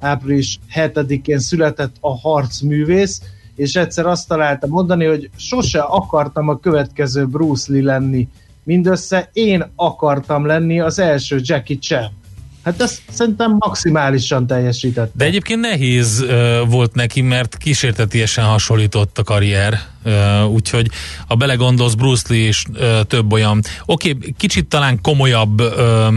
április 0.00 0.58
7-én 0.74 1.38
született 1.38 1.94
a 2.00 2.18
harcművész, 2.18 3.22
és 3.54 3.74
egyszer 3.74 4.06
azt 4.06 4.28
találtam 4.28 4.70
mondani, 4.70 5.04
hogy 5.04 5.30
sose 5.36 5.80
akartam 5.80 6.48
a 6.48 6.58
következő 6.58 7.26
Bruce 7.26 7.72
Lee 7.72 7.82
lenni. 7.82 8.28
Mindössze 8.64 9.30
én 9.32 9.72
akartam 9.76 10.46
lenni 10.46 10.80
az 10.80 10.98
első 10.98 11.40
Jackie 11.42 11.78
Chan. 11.78 12.22
Hát 12.64 12.80
ezt 12.80 13.02
szerintem 13.10 13.56
maximálisan 13.58 14.46
teljesített. 14.46 15.12
De 15.14 15.24
egyébként 15.24 15.60
nehéz 15.60 16.20
uh, 16.20 16.68
volt 16.68 16.94
neki, 16.94 17.20
mert 17.20 17.56
kísértetiesen 17.56 18.44
hasonlított 18.44 19.18
a 19.18 19.22
karrier, 19.22 19.80
uh, 20.04 20.50
úgyhogy 20.50 20.90
ha 21.26 21.34
belegondolsz, 21.34 21.94
Bruce 21.94 22.24
Lee 22.28 22.46
is 22.46 22.64
uh, 22.68 23.00
több 23.00 23.32
olyan, 23.32 23.62
oké, 23.84 24.10
okay, 24.10 24.34
kicsit 24.36 24.66
talán 24.66 25.00
komolyabb 25.00 25.60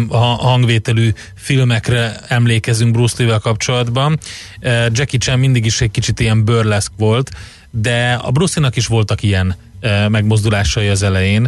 ha- 0.10 0.38
hangvételű 0.40 1.10
filmekre 1.36 2.20
emlékezünk 2.28 2.92
Bruce 2.92 3.16
Lee-vel 3.18 3.40
kapcsolatban. 3.40 4.20
Uh, 4.62 4.86
Jackie 4.92 5.20
Chan 5.20 5.40
mindig 5.40 5.66
is 5.66 5.82
egy 5.82 5.92
kicsit 5.92 6.20
ilyen 6.20 6.46
burleszk 6.46 6.92
volt, 6.98 7.32
de 7.70 8.20
a 8.22 8.32
Bruce 8.32 8.54
Lee-nak 8.56 8.76
is 8.76 8.88
voltak 8.88 9.24
ilyen 9.24 9.56
megmozdulásai 10.10 10.88
az 10.88 11.04
elején. 11.04 11.48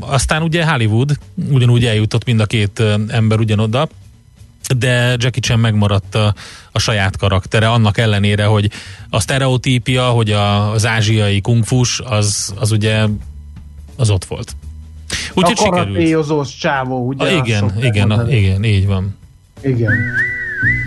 Aztán 0.00 0.42
ugye 0.42 0.66
Hollywood 0.66 1.18
ugyanúgy 1.50 1.84
eljutott 1.84 2.24
mind 2.24 2.40
a 2.40 2.46
két 2.46 2.82
ember 3.08 3.38
ugyanoda, 3.38 3.88
de 4.76 5.16
Jackie 5.18 5.40
Chan 5.40 5.58
megmaradt 5.58 6.14
a, 6.14 6.34
a 6.72 6.78
saját 6.78 7.16
karaktere, 7.16 7.68
annak 7.68 7.98
ellenére, 7.98 8.44
hogy 8.44 8.70
a 9.10 9.20
sztereotípia, 9.20 10.04
hogy 10.04 10.30
a, 10.30 10.70
az 10.70 10.86
ázsiai 10.86 11.40
kungfus, 11.40 12.00
az, 12.04 12.54
az 12.58 12.70
ugye 12.70 13.06
az 13.96 14.10
ott 14.10 14.24
volt. 14.24 14.56
Úgyhogy 15.34 15.56
a 15.56 15.62
sikerült. 15.64 16.58
csávó, 16.58 17.06
ugye? 17.06 17.24
A, 17.24 17.30
igen, 17.30 17.72
igen, 17.80 18.10
a, 18.10 18.30
igen, 18.30 18.64
így 18.64 18.86
van. 18.86 19.16
igen. 19.62 19.92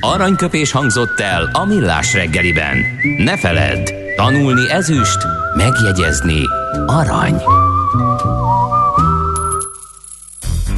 Aranyköpés 0.02 0.72
hangzott 0.72 1.20
el 1.20 1.50
a 1.54 1.66
Millás 1.66 2.14
reggeliben. 2.14 2.78
Ne 3.18 3.38
feledd, 3.38 3.90
tanulni 4.16 4.70
ezüst, 4.70 5.18
megjegyezni 5.58 6.42
arany. 6.86 7.42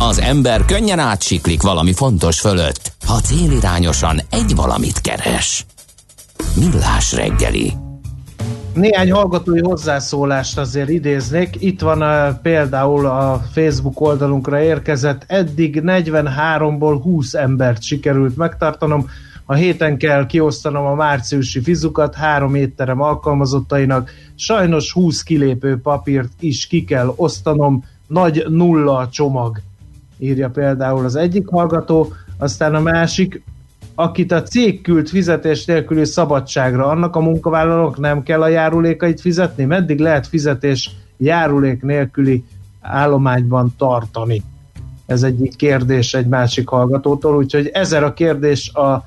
Az 0.09 0.19
ember 0.19 0.65
könnyen 0.65 0.99
átsiklik 0.99 1.61
valami 1.61 1.93
fontos 1.93 2.39
fölött, 2.39 2.93
ha 3.05 3.19
célirányosan 3.19 4.19
egy 4.29 4.55
valamit 4.55 5.01
keres. 5.01 5.65
Millás 6.55 7.13
reggeli. 7.13 7.73
Néhány 8.73 9.11
hallgatói 9.11 9.59
hozzászólást 9.59 10.57
azért 10.57 10.89
idéznék. 10.89 11.55
Itt 11.59 11.81
van 11.81 12.01
uh, 12.01 12.41
például 12.41 13.05
a 13.05 13.41
Facebook 13.51 14.01
oldalunkra 14.01 14.61
érkezett. 14.61 15.23
Eddig 15.27 15.81
43-ból 15.85 16.99
20 17.03 17.33
embert 17.33 17.83
sikerült 17.83 18.37
megtartanom. 18.37 19.09
A 19.45 19.53
héten 19.53 19.97
kell 19.97 20.25
kiosztanom 20.25 20.85
a 20.85 20.95
márciusi 20.95 21.61
fizukat 21.61 22.15
három 22.15 22.55
étterem 22.55 23.01
alkalmazottainak. 23.01 24.11
Sajnos 24.35 24.91
20 24.91 25.23
kilépő 25.23 25.79
papírt 25.81 26.31
is 26.39 26.67
ki 26.67 26.83
kell 26.83 27.13
osztanom. 27.15 27.83
Nagy 28.07 28.45
nulla 28.49 28.97
a 28.97 29.09
csomag, 29.09 29.61
írja 30.21 30.49
például 30.49 31.05
az 31.05 31.15
egyik 31.15 31.47
hallgató. 31.47 32.13
Aztán 32.37 32.75
a 32.75 32.79
másik, 32.79 33.41
akit 33.95 34.31
a 34.31 34.43
cég 34.43 34.81
küld 34.81 35.07
fizetés 35.07 35.65
nélküli 35.65 36.05
szabadságra, 36.05 36.87
annak 36.87 37.15
a 37.15 37.19
munkavállalók 37.19 37.99
nem 37.99 38.23
kell 38.23 38.41
a 38.41 38.47
járulékait 38.47 39.21
fizetni? 39.21 39.65
Meddig 39.65 39.99
lehet 39.99 40.27
fizetés 40.27 40.89
járulék 41.17 41.81
nélküli 41.81 42.43
állományban 42.81 43.73
tartani? 43.77 44.43
Ez 45.05 45.23
egyik 45.23 45.55
kérdés 45.55 46.13
egy 46.13 46.27
másik 46.27 46.67
hallgatótól, 46.67 47.35
úgyhogy 47.35 47.67
ezer 47.67 48.03
a 48.03 48.13
kérdés 48.13 48.73
a 48.73 49.03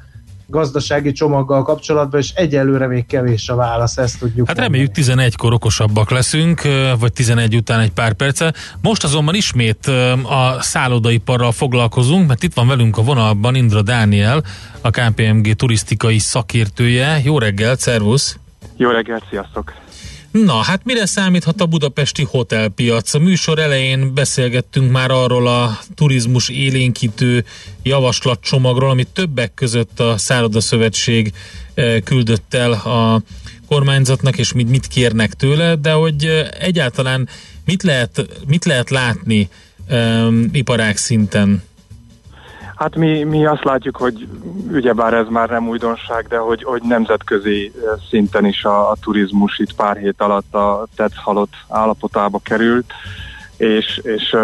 gazdasági 0.47 1.13
csomaggal 1.13 1.63
kapcsolatban, 1.63 2.21
és 2.21 2.31
egyelőre 2.31 2.87
még 2.87 3.07
kevés 3.07 3.49
a 3.49 3.55
válasz, 3.55 3.97
ezt 3.97 4.19
tudjuk 4.19 4.47
Hát 4.47 4.57
mondani. 4.57 4.85
reméljük 4.85 5.31
11-kor 5.35 5.53
okosabbak 5.53 6.11
leszünk, 6.11 6.63
vagy 6.99 7.13
11 7.13 7.57
után 7.57 7.81
egy 7.81 7.91
pár 7.93 8.13
perccel. 8.13 8.55
Most 8.83 9.05
azonban 9.05 9.35
ismét 9.35 9.87
a 10.25 10.57
szállodaiparral 10.61 11.53
foglalkozunk, 11.53 12.29
mert 12.29 12.43
itt 12.43 12.55
van 12.55 12.67
velünk 12.67 12.99
a 12.99 13.03
vonalban 13.03 13.55
Indra 13.55 13.83
Dániel, 13.83 14.43
a 14.81 14.91
KPMG 14.91 15.53
turisztikai 15.53 16.19
szakértője. 16.19 17.21
Jó 17.25 17.39
reggelt, 17.39 17.81
szervusz! 17.81 18.39
Jó 18.77 18.91
reggelt, 18.91 19.23
sziasztok! 19.31 19.73
Na, 20.43 20.63
hát 20.63 20.85
mire 20.85 21.07
számíthat 21.07 21.61
a 21.61 21.67
budapesti 21.67 22.25
hotelpiac? 22.31 23.15
A 23.15 23.19
műsor 23.19 23.59
elején 23.59 24.15
beszélgettünk 24.15 24.91
már 24.91 25.11
arról 25.11 25.47
a 25.47 25.79
turizmus 25.95 26.49
élénkítő 26.49 27.45
javaslatcsomagról, 27.83 28.91
amit 28.91 29.09
többek 29.09 29.55
között 29.55 30.01
a 30.01 30.19
Szállodaszövetség 30.19 31.33
eh, 31.75 32.01
küldött 32.05 32.55
el 32.55 32.73
a 32.73 33.23
kormányzatnak, 33.69 34.39
és 34.39 34.53
mit, 34.53 34.69
mit 34.69 34.87
kérnek 34.87 35.35
tőle, 35.35 35.75
de 35.77 35.93
hogy 35.93 36.25
eh, 36.25 36.49
egyáltalán 36.59 37.29
mit 37.65 37.83
lehet, 37.83 38.27
mit 38.47 38.65
lehet 38.65 38.91
látni 38.91 39.49
um, 39.91 40.49
iparág 40.53 40.97
szinten? 40.97 41.63
Hát 42.85 42.97
mi, 42.97 43.23
mi 43.23 43.47
azt 43.47 43.65
látjuk, 43.65 43.97
hogy 43.97 44.29
ugyebár 44.73 45.15
ez 45.15 45.27
már 45.29 45.49
nem 45.49 45.69
újdonság, 45.69 46.27
de 46.27 46.37
hogy, 46.37 46.63
hogy 46.63 46.83
nemzetközi 46.83 47.73
eh, 47.75 47.83
szinten 48.09 48.45
is 48.45 48.65
a, 48.65 48.91
a 48.91 48.97
turizmus 49.01 49.59
itt 49.59 49.75
pár 49.75 49.97
hét 49.97 50.21
alatt 50.21 50.55
a 50.55 50.87
tetsz 50.97 51.17
halott 51.17 51.53
állapotába 51.69 52.39
került, 52.39 52.93
és, 53.57 54.01
és 54.03 54.37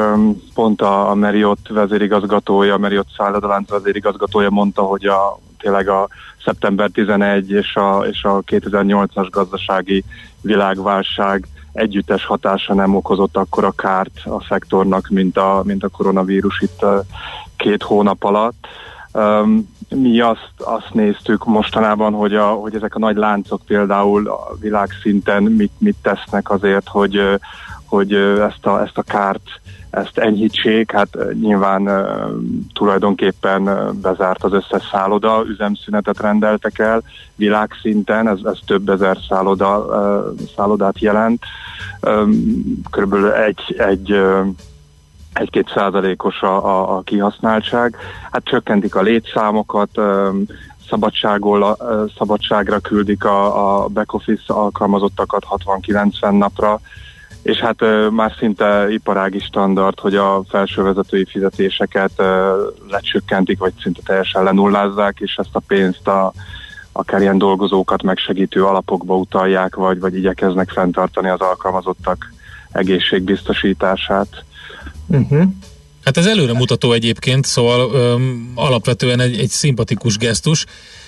pont 0.55 0.83
a, 0.83 1.11
a 1.11 1.57
vezérigazgatója, 1.69 2.75
a 2.75 2.79
Marriott 2.79 3.09
szállodalánc 3.17 3.71
vezérigazgatója 3.71 4.51
mondta, 4.51 4.83
hogy 4.83 5.07
a, 5.07 5.39
tényleg 5.59 5.89
a 5.89 6.09
szeptember 6.45 6.91
11 6.91 7.51
és 7.51 7.75
a, 7.75 8.05
és 8.11 8.23
a 8.25 8.43
2008-as 8.43 9.29
gazdasági 9.31 10.05
világválság 10.43 11.47
együttes 11.73 12.25
hatása 12.25 12.75
nem 12.75 12.97
okozott 12.97 13.37
akkora 13.37 13.71
kárt 13.71 14.21
a 14.25 14.45
szektornak, 14.49 15.09
mint 15.09 15.37
a, 15.37 15.63
mint 15.65 15.85
a 15.85 15.89
koronavírus 15.89 16.61
itt 16.61 16.83
uh, 16.83 16.99
két 17.61 17.83
hónap 17.83 18.25
alatt. 18.25 18.67
Um, 19.13 19.69
mi 19.89 20.21
azt, 20.21 20.53
azt 20.57 20.89
néztük 20.93 21.45
mostanában, 21.45 22.13
hogy, 22.13 22.35
a, 22.35 22.47
hogy 22.47 22.75
ezek 22.75 22.95
a 22.95 22.99
nagy 22.99 23.17
láncok 23.17 23.61
például 23.67 24.29
a 24.29 24.57
világszinten 24.61 25.43
mit, 25.43 25.73
mit 25.79 25.97
tesznek 26.03 26.51
azért, 26.51 26.89
hogy, 26.89 27.21
hogy 27.85 28.15
ezt 28.15 28.67
a, 28.67 28.83
ezt 28.83 28.99
a 28.99 29.03
kárt 29.03 29.61
ezt 29.91 30.19
enyhítsék, 30.19 30.93
hát 30.93 31.09
nyilván 31.41 31.83
uh, 31.83 32.05
tulajdonképpen 32.75 33.63
uh, 33.63 33.93
bezárt 33.93 34.45
az 34.45 34.53
összes 34.53 34.89
szálloda, 34.93 35.45
üzemszünetet 35.47 36.21
rendeltek 36.21 36.79
el 36.79 37.03
világszinten, 37.35 38.29
ez, 38.29 38.39
ez 38.45 38.59
több 38.67 38.89
ezer 38.89 39.19
szálloda, 39.29 39.79
uh, 39.79 40.47
szállodát 40.57 41.01
jelent. 41.01 41.43
Körülbelül 42.91 43.33
egy, 43.33 43.75
egy 43.79 44.21
egy-két 45.33 45.71
százalékos 45.75 46.41
a, 46.41 46.67
a, 46.67 46.97
a 46.97 47.01
kihasználtság. 47.01 47.97
Hát 48.31 48.45
csökkentik 48.45 48.95
a 48.95 49.03
létszámokat, 49.03 49.91
szabadságol, 50.89 51.77
szabadságra 52.19 52.79
küldik 52.79 53.25
a, 53.25 53.83
a 53.83 53.89
back 53.89 54.13
office 54.13 54.55
alkalmazottakat 54.55 55.47
60-90 55.83 56.39
napra, 56.39 56.81
és 57.43 57.59
hát 57.59 57.85
már 58.11 58.35
szinte 58.39 58.87
iparági 58.91 59.39
standard, 59.39 60.01
hogy 60.01 60.15
a 60.17 60.43
felsővezetői 60.49 61.25
fizetéseket 61.25 62.23
lecsökkentik, 62.89 63.59
vagy 63.59 63.73
szinte 63.83 64.01
teljesen 64.05 64.43
lenullázzák, 64.43 65.19
és 65.21 65.35
ezt 65.37 65.55
a 65.55 65.61
pénzt 65.67 66.09
a, 66.09 66.33
akár 66.93 67.21
ilyen 67.21 67.39
dolgozókat 67.39 68.03
megsegítő 68.03 68.65
alapokba 68.65 69.17
utalják, 69.17 69.75
vagy, 69.75 70.01
vagy 70.01 70.17
igyekeznek 70.17 70.71
fenntartani 70.71 71.29
az 71.29 71.41
alkalmazottak 71.41 72.33
egészségbiztosítását. 72.73 74.45
Uh-huh. 75.11 75.43
Hát 76.05 76.17
ez 76.17 76.27
előremutató 76.27 76.93
egyébként, 76.93 77.45
szóval 77.45 77.95
öm, 77.95 78.53
alapvetően 78.55 79.21
egy, 79.21 79.39
egy 79.39 79.49
szimpatikus 79.49 80.17
gesztus. 80.17 80.65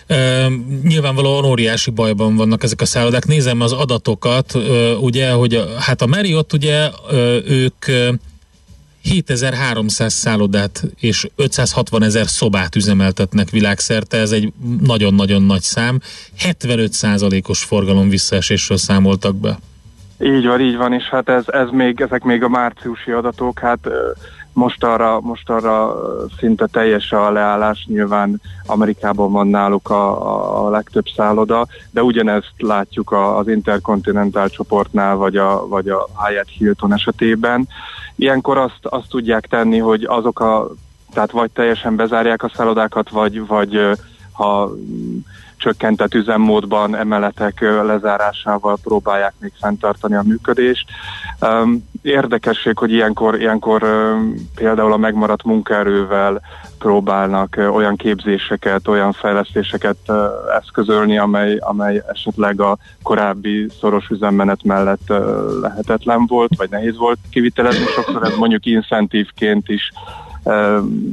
Öm, 0.06 0.80
nyilvánvalóan 0.84 1.44
óriási 1.44 1.90
bajban 1.90 2.36
vannak 2.36 2.62
ezek 2.62 2.80
a 2.80 2.84
szállodák. 2.84 3.26
Nézem 3.26 3.60
az 3.60 3.72
adatokat, 3.72 4.54
ö, 4.54 4.94
ugye, 4.94 5.30
hogy 5.30 5.54
a, 5.54 5.78
hát 5.78 6.02
a 6.02 6.06
Marriott 6.06 6.52
ugye 6.52 6.90
ö, 7.10 7.38
ők 7.44 7.86
ö, 7.86 8.12
7300 9.02 10.12
szállodát 10.12 10.84
és 11.00 11.28
560 11.36 12.02
ezer 12.02 12.26
szobát 12.26 12.76
üzemeltetnek 12.76 13.50
világszerte, 13.50 14.16
ez 14.16 14.30
egy 14.30 14.52
nagyon-nagyon 14.80 15.42
nagy 15.42 15.62
szám. 15.62 16.00
75%-os 16.38 17.62
forgalom 17.62 18.08
visszaesésről 18.08 18.78
számoltak 18.78 19.36
be. 19.36 19.58
Így 20.18 20.46
van, 20.46 20.61
így 20.61 20.77
van, 20.77 20.92
és 20.92 21.09
hát 21.09 21.29
ez, 21.29 21.44
ez 21.46 21.68
még, 21.70 22.01
ezek 22.01 22.22
még 22.22 22.42
a 22.42 22.48
márciusi 22.48 23.11
adatok, 23.11 23.59
hát 23.59 23.88
most 24.53 24.85
arra, 24.85 25.20
most 25.20 25.51
arra 25.51 25.94
szinte 26.38 26.66
teljes 26.66 27.12
a 27.12 27.31
leállás, 27.31 27.87
nyilván 27.88 28.40
Amerikában 28.66 29.33
van 29.33 29.46
náluk 29.46 29.90
a, 29.90 30.66
a, 30.66 30.70
legtöbb 30.70 31.05
szálloda, 31.16 31.66
de 31.90 32.03
ugyanezt 32.03 32.53
látjuk 32.57 33.12
az 33.12 33.48
Intercontinental 33.48 34.48
csoportnál, 34.48 35.16
vagy 35.16 35.37
a, 35.37 35.68
vagy 35.68 35.88
a 35.88 36.09
Hyatt 36.14 36.48
Hilton 36.48 36.92
esetében. 36.92 37.68
Ilyenkor 38.16 38.59
azt, 38.59 38.81
azt 38.83 39.09
tudják 39.09 39.46
tenni, 39.46 39.79
hogy 39.79 40.05
azok 40.05 40.40
a, 40.40 40.70
tehát 41.12 41.31
vagy 41.31 41.51
teljesen 41.51 41.96
bezárják 41.96 42.42
a 42.42 42.53
szállodákat, 42.55 43.11
vagy, 43.11 43.46
vagy 43.46 43.81
ha 44.33 44.72
csökkentett 45.62 46.14
üzemmódban 46.14 46.96
emeletek 46.96 47.61
lezárásával 47.61 48.79
próbálják 48.83 49.33
még 49.38 49.53
fenntartani 49.61 50.14
a 50.14 50.22
működést. 50.22 50.90
Érdekesség, 52.03 52.79
hogy 52.79 52.92
ilyenkor, 52.92 53.40
ilyenkor 53.40 53.87
például 54.55 54.92
a 54.92 54.96
megmaradt 54.96 55.44
munkaerővel 55.44 56.40
próbálnak 56.79 57.57
olyan 57.72 57.96
képzéseket, 57.96 58.88
olyan 58.88 59.12
fejlesztéseket 59.12 59.96
eszközölni, 60.61 61.18
amely, 61.18 61.57
amely 61.61 62.03
esetleg 62.12 62.61
a 62.61 62.77
korábbi 63.03 63.68
szoros 63.81 64.09
üzemmenet 64.09 64.62
mellett 64.62 65.12
lehetetlen 65.61 66.27
volt, 66.27 66.57
vagy 66.57 66.70
nehéz 66.70 66.96
volt 66.96 67.18
kivitelezni. 67.31 67.85
Sokszor 67.85 68.22
ez 68.22 68.37
mondjuk 68.37 68.66
incentívként 68.66 69.68
is 69.68 69.92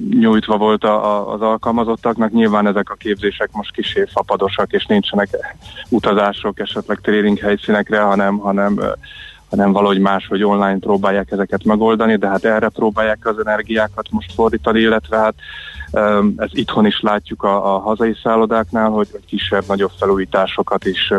nyújtva 0.09 0.57
volt 0.57 0.83
a, 0.83 1.05
a, 1.05 1.33
az 1.33 1.41
alkalmazottaknak. 1.41 2.31
Nyilván 2.31 2.67
ezek 2.67 2.89
a 2.89 2.95
képzések 2.95 3.49
most 3.51 3.71
kisé 3.71 4.05
fapadosak, 4.13 4.71
és 4.71 4.85
nincsenek 4.85 5.29
utazások 5.89 6.59
esetleg 6.59 6.99
tréning 7.01 7.39
helyszínekre, 7.39 7.99
hanem, 7.99 8.37
hanem 8.37 8.79
hanem 9.49 9.71
valahogy 9.71 9.99
máshogy 9.99 10.43
online 10.43 10.77
próbálják 10.79 11.31
ezeket 11.31 11.63
megoldani, 11.63 12.15
de 12.15 12.27
hát 12.27 12.45
erre 12.45 12.69
próbálják 12.69 13.25
az 13.27 13.39
energiákat 13.45 14.07
most 14.11 14.33
fordítani, 14.33 14.79
illetve 14.79 15.17
hát 15.17 15.35
ez 16.35 16.49
itthon 16.51 16.85
is 16.85 16.99
látjuk 17.01 17.43
a, 17.43 17.75
a 17.75 17.79
hazai 17.79 18.15
szállodáknál, 18.23 18.89
hogy 18.89 19.07
kisebb-nagyobb 19.27 19.91
felújításokat 19.99 20.85
is 20.85 21.13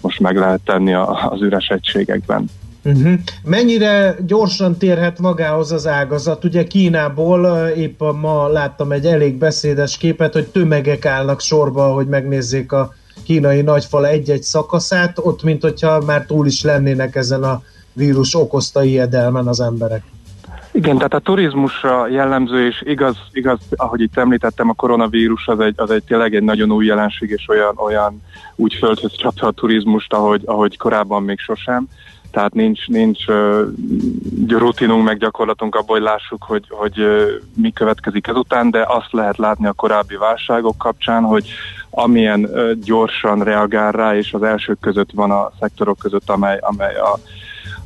most 0.00 0.20
meg 0.20 0.36
lehet 0.36 0.60
tenni 0.64 0.94
az 0.94 1.42
üres 1.42 1.68
egységekben. 1.68 2.48
Uh-huh. 2.86 3.12
Mennyire 3.44 4.16
gyorsan 4.26 4.76
térhet 4.76 5.18
magához 5.18 5.72
az 5.72 5.86
ágazat? 5.86 6.44
Ugye 6.44 6.64
Kínából 6.64 7.44
uh, 7.44 7.78
épp 7.78 8.00
ma 8.20 8.48
láttam 8.48 8.92
egy 8.92 9.06
elég 9.06 9.34
beszédes 9.34 9.96
képet, 9.96 10.32
hogy 10.32 10.46
tömegek 10.46 11.06
állnak 11.06 11.40
sorba, 11.40 11.92
hogy 11.92 12.06
megnézzék 12.06 12.72
a 12.72 12.94
kínai 13.24 13.62
nagyfal 13.62 14.06
egy-egy 14.06 14.42
szakaszát, 14.42 15.18
ott 15.18 15.42
mint 15.42 15.62
hogyha 15.62 16.00
már 16.00 16.26
túl 16.26 16.46
is 16.46 16.62
lennének 16.62 17.14
ezen 17.14 17.42
a 17.42 17.62
vírus 17.92 18.34
okozta 18.34 18.84
ijedelmen 18.84 19.46
az 19.46 19.60
emberek. 19.60 20.02
Igen, 20.72 20.96
tehát 20.96 21.14
a 21.14 21.18
turizmusra 21.18 22.08
jellemző, 22.08 22.66
és 22.66 22.82
igaz, 22.84 23.16
igaz, 23.32 23.58
ahogy 23.76 24.00
itt 24.00 24.16
említettem, 24.16 24.68
a 24.68 24.72
koronavírus 24.72 25.46
az 25.46 25.60
egy, 25.60 25.74
az 25.76 25.90
egy 25.90 26.02
tényleg 26.02 26.34
egy 26.34 26.42
nagyon 26.42 26.70
új 26.70 26.86
jelenség, 26.86 27.30
és 27.30 27.48
olyan, 27.48 27.74
olyan 27.76 28.22
úgy 28.56 28.74
földhöz 28.74 29.16
csapta 29.16 29.46
a 29.46 29.50
turizmust, 29.50 30.12
ahogy, 30.12 30.42
ahogy 30.44 30.76
korábban 30.76 31.22
még 31.22 31.38
sosem. 31.38 31.88
Tehát 32.30 32.54
nincs, 32.54 32.86
nincs 32.86 33.24
rutinunk, 34.48 35.04
meg 35.04 35.18
gyakorlatunk 35.18 35.74
abban, 35.74 35.96
hogy 35.96 36.06
lássuk, 36.06 36.42
hogy, 36.42 36.64
hogy 36.68 36.94
mi 37.54 37.72
következik 37.72 38.26
ezután, 38.26 38.70
de 38.70 38.84
azt 38.88 39.12
lehet 39.12 39.36
látni 39.38 39.66
a 39.66 39.72
korábbi 39.72 40.16
válságok 40.16 40.78
kapcsán, 40.78 41.22
hogy 41.22 41.48
amilyen 41.90 42.48
gyorsan 42.84 43.42
reagál 43.42 43.92
rá, 43.92 44.16
és 44.16 44.32
az 44.32 44.42
elsők 44.42 44.80
között 44.80 45.10
van 45.14 45.30
a 45.30 45.50
szektorok 45.60 45.98
között, 45.98 46.30
amely, 46.30 46.58
amely 46.60 46.96
a 46.96 47.18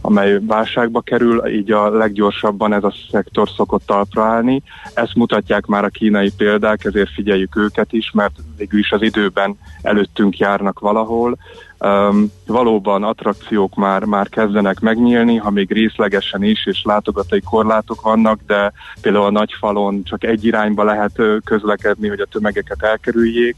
amely 0.01 0.39
válságba 0.47 1.01
kerül, 1.01 1.47
így 1.47 1.73
a 1.73 1.91
leggyorsabban 1.91 2.73
ez 2.73 2.85
a 2.85 2.95
szektor 3.11 3.49
szokott 3.49 3.87
talpra 3.87 4.25
állni. 4.25 4.63
Ezt 4.95 5.15
mutatják 5.15 5.67
már 5.67 5.85
a 5.85 5.89
kínai 5.89 6.31
példák, 6.37 6.85
ezért 6.85 7.11
figyeljük 7.11 7.57
őket 7.57 7.93
is, 7.93 8.11
mert 8.11 8.33
végül 8.57 8.79
is 8.79 8.91
az 8.91 9.03
időben 9.03 9.59
előttünk 9.83 10.39
járnak 10.39 10.79
valahol. 10.79 11.39
Um, 11.85 12.33
valóban 12.47 13.03
attrakciók 13.03 13.75
már, 13.75 14.05
már 14.05 14.29
kezdenek 14.29 14.81
megnyílni, 14.81 15.37
ha 15.37 15.51
még 15.51 15.73
részlegesen 15.73 16.43
is, 16.43 16.67
és 16.67 16.83
látogatói 16.85 17.41
korlátok 17.41 18.01
vannak, 18.01 18.41
de 18.47 18.73
például 19.01 19.25
a 19.25 19.31
nagyfalon 19.31 20.03
csak 20.05 20.25
egy 20.25 20.45
irányba 20.45 20.85
lehet 20.85 21.23
közlekedni, 21.45 22.09
hogy 22.09 22.21
a 22.21 22.27
tömegeket 22.27 22.83
elkerüljék 22.83 23.57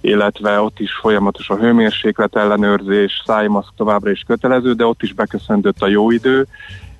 illetve 0.00 0.60
ott 0.60 0.80
is 0.80 0.92
folyamatos 0.92 1.50
a 1.50 1.56
hőmérséklet 1.56 2.36
ellenőrzés, 2.36 3.22
szájmaszk 3.26 3.72
továbbra 3.76 4.10
is 4.10 4.24
kötelező, 4.26 4.72
de 4.72 4.86
ott 4.86 5.02
is 5.02 5.12
beköszöntött 5.12 5.82
a 5.82 5.88
jó 5.88 6.10
idő, 6.10 6.46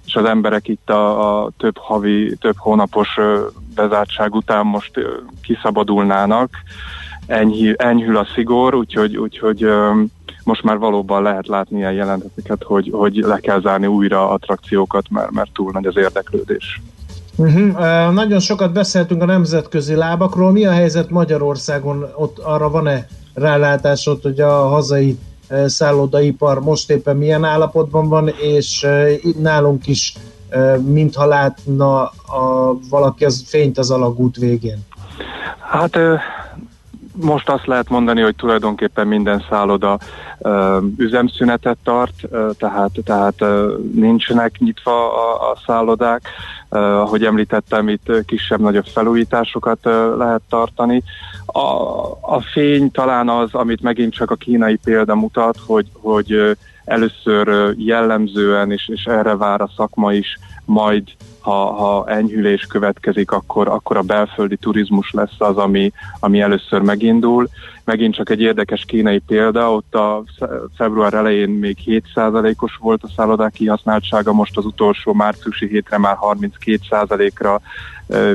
és 0.07 0.15
az 0.15 0.25
emberek 0.25 0.69
itt 0.69 0.91
a, 0.91 1.45
a 1.45 1.51
több 1.59 1.77
havi, 1.79 2.37
több 2.41 2.57
hónapos 2.57 3.19
bezártság 3.75 4.35
után 4.35 4.67
most 4.67 4.91
kiszabadulnának, 5.43 6.51
enyhül, 7.27 7.75
enyhül 7.75 8.17
a 8.17 8.27
szigor, 8.35 8.75
úgyhogy, 8.75 9.17
úgyhogy 9.17 9.69
most 10.47 10.63
már 10.63 10.79
valóban 10.79 11.23
lehet 11.23 11.47
látni 11.47 11.79
ilyen 11.79 11.93
jelenteteket, 11.93 12.63
hogy, 12.63 12.91
hogy 12.93 13.15
le 13.15 13.39
kell 13.39 13.61
zárni 13.61 13.87
újra 13.87 14.31
attrakciókat, 14.31 15.11
mert, 15.11 15.31
mert 15.31 15.53
túl 15.53 15.71
nagy 15.73 15.87
az 15.87 15.97
érdeklődés. 15.97 16.81
Uh-huh. 17.37 17.69
Uh, 17.69 18.13
nagyon 18.13 18.41
sokat 18.41 18.73
beszéltünk 18.73 19.23
a 19.23 19.27
nemzetközi 19.27 19.95
lábakról. 19.95 20.53
Mi 20.53 20.65
a 20.65 20.71
helyzet 20.71 21.11
Magyarországon? 21.11 22.07
Ott 22.15 22.39
arra 22.39 22.71
van-e 22.71 23.07
rálátásod, 23.35 24.23
hogy 24.23 24.41
a 24.41 24.69
hazai 24.69 25.19
uh, 25.51 25.67
szállodaipar 25.67 26.61
most 26.61 26.91
éppen 26.91 27.17
milyen 27.17 27.45
állapotban 27.45 28.09
van, 28.09 28.29
és 28.29 28.83
uh, 28.87 29.35
nálunk 29.41 29.87
is 29.87 30.15
uh, 30.53 30.79
mintha 30.79 31.27
látna 31.27 32.03
a, 32.03 32.79
valaki 32.91 33.25
az 33.25 33.45
fényt 33.47 33.79
az 33.79 33.91
alagút 33.91 34.37
végén? 34.37 34.79
Hát 35.71 35.99
most 37.21 37.49
azt 37.49 37.67
lehet 37.67 37.89
mondani, 37.89 38.21
hogy 38.21 38.35
tulajdonképpen 38.37 39.07
minden 39.07 39.45
szálloda 39.49 39.99
uh, 40.39 40.83
üzemszünetet 40.97 41.77
tart, 41.85 42.15
uh, 42.23 42.51
tehát, 42.59 42.91
tehát 43.05 43.41
uh, 43.41 43.79
nincsenek 43.95 44.59
nyitva 44.59 45.15
a, 45.15 45.51
a 45.51 45.59
szállodák. 45.67 46.23
Uh, 46.71 46.81
ahogy 46.81 47.25
említettem, 47.25 47.89
itt 47.89 48.25
kisebb-nagyobb 48.27 48.85
felújításokat 48.85 49.79
uh, 49.87 50.17
lehet 50.17 50.43
tartani. 50.49 51.03
A, 51.47 51.61
a 52.21 52.41
fény 52.53 52.91
talán 52.91 53.29
az, 53.29 53.55
amit 53.55 53.83
megint 53.83 54.13
csak 54.13 54.31
a 54.31 54.35
kínai 54.35 54.77
példa 54.85 55.15
mutat, 55.15 55.59
hogy, 55.67 55.87
hogy 55.93 56.57
először 56.85 57.75
jellemzően, 57.77 58.73
és, 58.73 58.89
és 58.89 59.05
erre 59.05 59.37
vár 59.37 59.61
a 59.61 59.71
szakma 59.77 60.13
is, 60.13 60.39
majd 60.67 61.03
ha, 61.41 61.73
ha 61.73 62.09
enyhülés 62.09 62.63
következik, 62.63 63.31
akkor, 63.31 63.69
akkor 63.69 63.97
a 63.97 64.03
belföldi 64.03 64.57
turizmus 64.57 65.11
lesz 65.11 65.35
az, 65.39 65.57
ami, 65.57 65.93
ami 66.21 66.41
először 66.41 66.81
megindul. 66.81 67.49
Megint 67.85 68.15
csak 68.15 68.31
egy 68.31 68.41
érdekes 68.41 68.85
kínai 68.87 69.19
példa, 69.19 69.73
ott 69.73 69.95
a 69.95 70.25
február 70.77 71.15
elején 71.15 71.49
még 71.49 71.77
7%-os 71.87 72.77
volt 72.81 73.03
a 73.03 73.11
szállodák 73.17 73.53
kihasználtsága, 73.53 74.33
most 74.33 74.57
az 74.57 74.65
utolsó 74.65 75.13
márciusi 75.13 75.67
hétre 75.67 75.99
már 75.99 76.17
32%-ra 76.21 77.61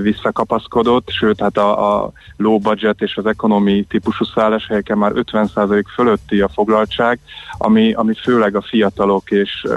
visszakapaszkodott, 0.02 1.10
sőt, 1.10 1.40
hát 1.40 1.58
a, 1.58 2.02
a 2.04 2.12
low 2.38 2.60
budget 2.60 3.02
és 3.02 3.18
az 3.18 3.26
economy 3.26 3.86
típusú 3.90 4.26
szálláshelyeken 4.26 4.98
már 4.98 5.12
50% 5.16 5.84
fölötti 5.94 6.42
a 6.42 6.48
foglaltság, 6.48 7.20
ami, 7.58 7.94
ami 7.94 8.14
főleg 8.14 8.56
a 8.56 8.62
fiatalok 8.62 9.32
és 9.32 9.68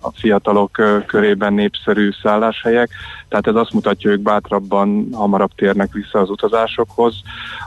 a 0.00 0.10
fiatalok 0.14 0.70
körében 1.06 1.52
népszerű 1.52 2.10
szálláshelyek, 2.22 2.90
tehát 3.28 3.46
ez 3.46 3.54
azt 3.54 3.72
mutatja, 3.72 4.10
hogy 4.10 4.18
ők 4.18 4.24
bátrabban 4.24 5.08
hamarabb 5.12 5.50
térnek 5.54 5.92
vissza 5.92 6.18
az 6.18 6.30
utazásokhoz. 6.30 7.14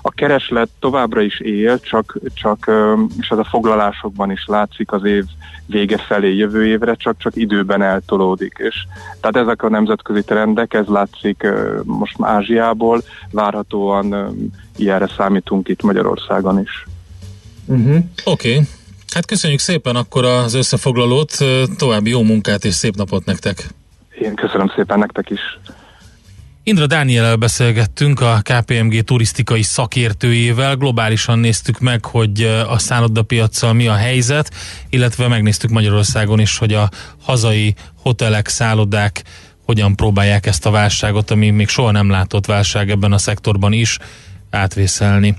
A 0.01 0.11
kereslet 0.11 0.69
továbbra 0.79 1.21
is 1.21 1.39
él, 1.39 1.79
csak, 1.79 2.17
csak 2.33 2.71
és 3.19 3.29
ez 3.29 3.38
a 3.38 3.43
foglalásokban 3.43 4.31
is 4.31 4.45
látszik 4.47 4.91
az 4.91 5.03
év 5.03 5.23
vége 5.65 5.97
felé 5.97 6.36
jövő 6.36 6.65
évre, 6.65 6.95
csak 6.95 7.17
csak 7.17 7.36
időben 7.36 7.81
eltolódik. 7.81 8.55
És 8.57 8.75
tehát 9.19 9.47
ezek 9.47 9.63
a 9.63 9.69
nemzetközi 9.69 10.23
trendek, 10.23 10.73
ez 10.73 10.88
látszik 10.88 11.47
most 11.84 12.15
Ázsiából, 12.19 13.03
várhatóan 13.32 14.36
ilyenre 14.76 15.09
számítunk 15.17 15.67
itt 15.67 15.82
Magyarországon 15.82 16.59
is. 16.59 16.88
Uh-huh. 17.65 17.97
Oké. 18.23 18.51
Okay. 18.51 18.67
Hát 19.13 19.26
köszönjük 19.26 19.59
szépen 19.59 19.95
akkor 19.95 20.26
az 20.26 20.53
összefoglalót, 20.53 21.38
további 21.78 22.09
jó 22.09 22.23
munkát 22.23 22.65
és 22.65 22.73
szép 22.73 22.95
napot 22.95 23.26
nektek! 23.26 23.67
Én 24.19 24.36
köszönöm 24.36 24.71
szépen 24.76 24.99
nektek 24.99 25.30
is! 25.30 25.39
Indra 26.67 26.88
Dániel 26.88 27.36
beszélgettünk 27.36 28.21
a 28.21 28.41
KPMG 28.41 29.01
turisztikai 29.01 29.61
szakértőjével, 29.61 30.76
globálisan 30.76 31.39
néztük 31.39 31.80
meg, 31.80 32.05
hogy 32.05 32.41
a 32.67 32.78
szállodapiacsal 32.78 33.73
mi 33.73 33.88
a 33.88 33.93
helyzet, 33.93 34.51
illetve 34.89 35.28
megnéztük 35.28 35.69
Magyarországon 35.69 36.39
is, 36.39 36.57
hogy 36.57 36.73
a 36.73 36.89
hazai 37.21 37.76
hotelek, 38.01 38.47
szállodák 38.47 39.23
hogyan 39.66 39.95
próbálják 39.95 40.45
ezt 40.45 40.66
a 40.66 40.72
válságot, 40.72 41.32
ami 41.32 41.49
még 41.49 41.68
soha 41.68 41.91
nem 41.91 42.09
látott 42.09 42.45
válság 42.45 42.89
ebben 42.89 43.11
a 43.11 43.18
szektorban 43.18 43.74
is 43.74 43.97
átvészelni. 44.49 45.36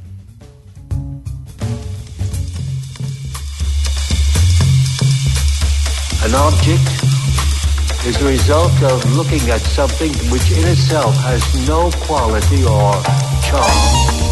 An 6.25 6.35
object 6.35 6.91
is 8.09 8.17
the 8.17 8.25
result 8.25 8.83
of 8.83 9.05
looking 9.15 9.49
at 9.49 9.61
something 9.75 10.15
which 10.31 10.51
in 10.51 10.67
itself 10.67 11.15
has 11.23 11.67
no 11.67 11.89
quality 12.07 12.65
or 12.65 13.01
charm. 13.43 14.26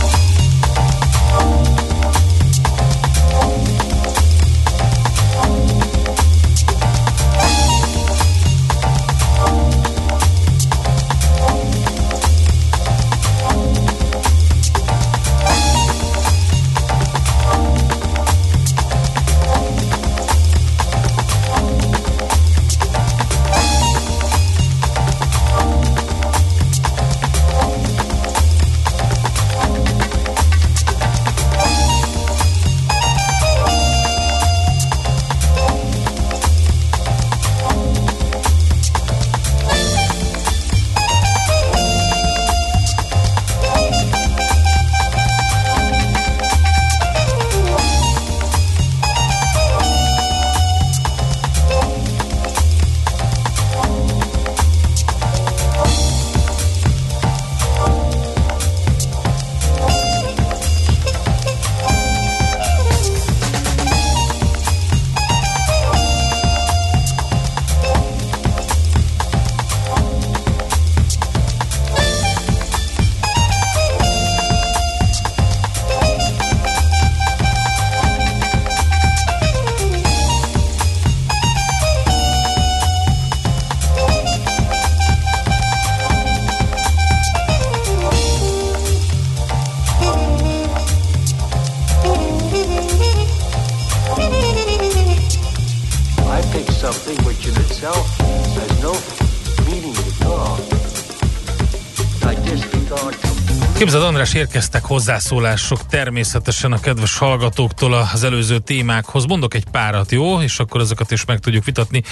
Pick 96.55 96.71
something 96.71 97.19
which 97.27 97.47
in 97.49 97.55
itself 97.65 98.07
has 98.19 98.83
no 98.83 98.93
meaning 99.67 99.97
at 99.97 100.27
all. 100.27 100.59
I 102.31 102.51
disregard 102.51 103.17
Képzeld 103.79 104.03
András, 104.03 104.35
érkeztek 104.35 104.85
hozzászólások 104.85 105.87
természetesen 105.87 106.73
a 106.73 106.81
kedves 106.81 107.19
hallgatóktól 107.19 107.93
az 107.93 108.25
előző 108.25 108.59
témákhoz. 108.59 109.25
Mondok 109.25 109.55
egy 109.55 109.65
párat, 109.71 110.13
jó? 110.13 110.41
És 110.41 110.59
akkor 110.59 110.81
ezeket 110.81 111.11
is 111.11 111.25
meg 111.25 111.39
tudjuk 111.39 111.65
vitatni. 111.65 112.03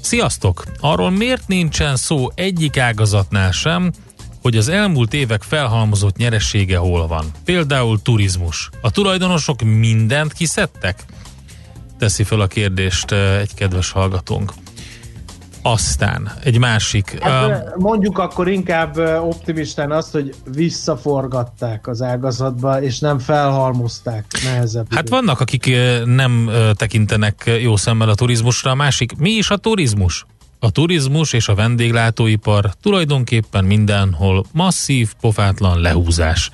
Sziasztok! 0.00 0.64
Arról 0.80 1.10
miért 1.10 1.48
nincsen 1.48 1.96
szó 1.96 2.28
egyik 2.34 2.76
ágazatnál 2.76 3.50
sem, 3.50 3.92
hogy 4.42 4.56
az 4.56 4.68
elmúlt 4.68 5.14
évek 5.14 5.42
felhalmozott 5.42 6.16
nyeressége 6.16 6.76
hol 6.76 7.06
van? 7.06 7.30
Például 7.44 8.02
turizmus. 8.02 8.70
A 8.80 8.90
tulajdonosok 8.90 9.62
mindent 9.62 10.32
kiszedtek? 10.32 11.04
Teszi 11.98 12.22
fel 12.22 12.40
a 12.40 12.46
kérdést 12.46 13.12
egy 13.12 13.54
kedves 13.54 13.90
hallgatónk. 13.90 14.52
Aztán 15.62 16.32
egy 16.44 16.58
másik. 16.58 17.22
Hát, 17.22 17.48
um, 17.48 17.82
mondjuk 17.82 18.18
akkor 18.18 18.48
inkább 18.48 18.96
optimistán 19.20 19.90
azt, 19.90 20.12
hogy 20.12 20.34
visszaforgatták 20.52 21.86
az 21.86 22.02
ágazatba, 22.02 22.82
és 22.82 22.98
nem 22.98 23.18
felhalmozták 23.18 24.24
nehezebb. 24.44 24.86
Hát 24.90 24.98
időt. 24.98 25.08
vannak, 25.08 25.40
akik 25.40 25.70
nem 26.04 26.50
tekintenek 26.76 27.58
jó 27.62 27.76
szemmel 27.76 28.08
a 28.08 28.14
turizmusra. 28.14 28.70
A 28.70 28.74
másik, 28.74 29.16
mi 29.16 29.30
is 29.30 29.50
a 29.50 29.56
turizmus? 29.56 30.26
A 30.58 30.70
turizmus 30.70 31.32
és 31.32 31.48
a 31.48 31.54
vendéglátóipar 31.54 32.70
tulajdonképpen 32.82 33.64
mindenhol 33.64 34.44
masszív, 34.52 35.12
pofátlan 35.20 35.80
lehúzás. 35.80 36.50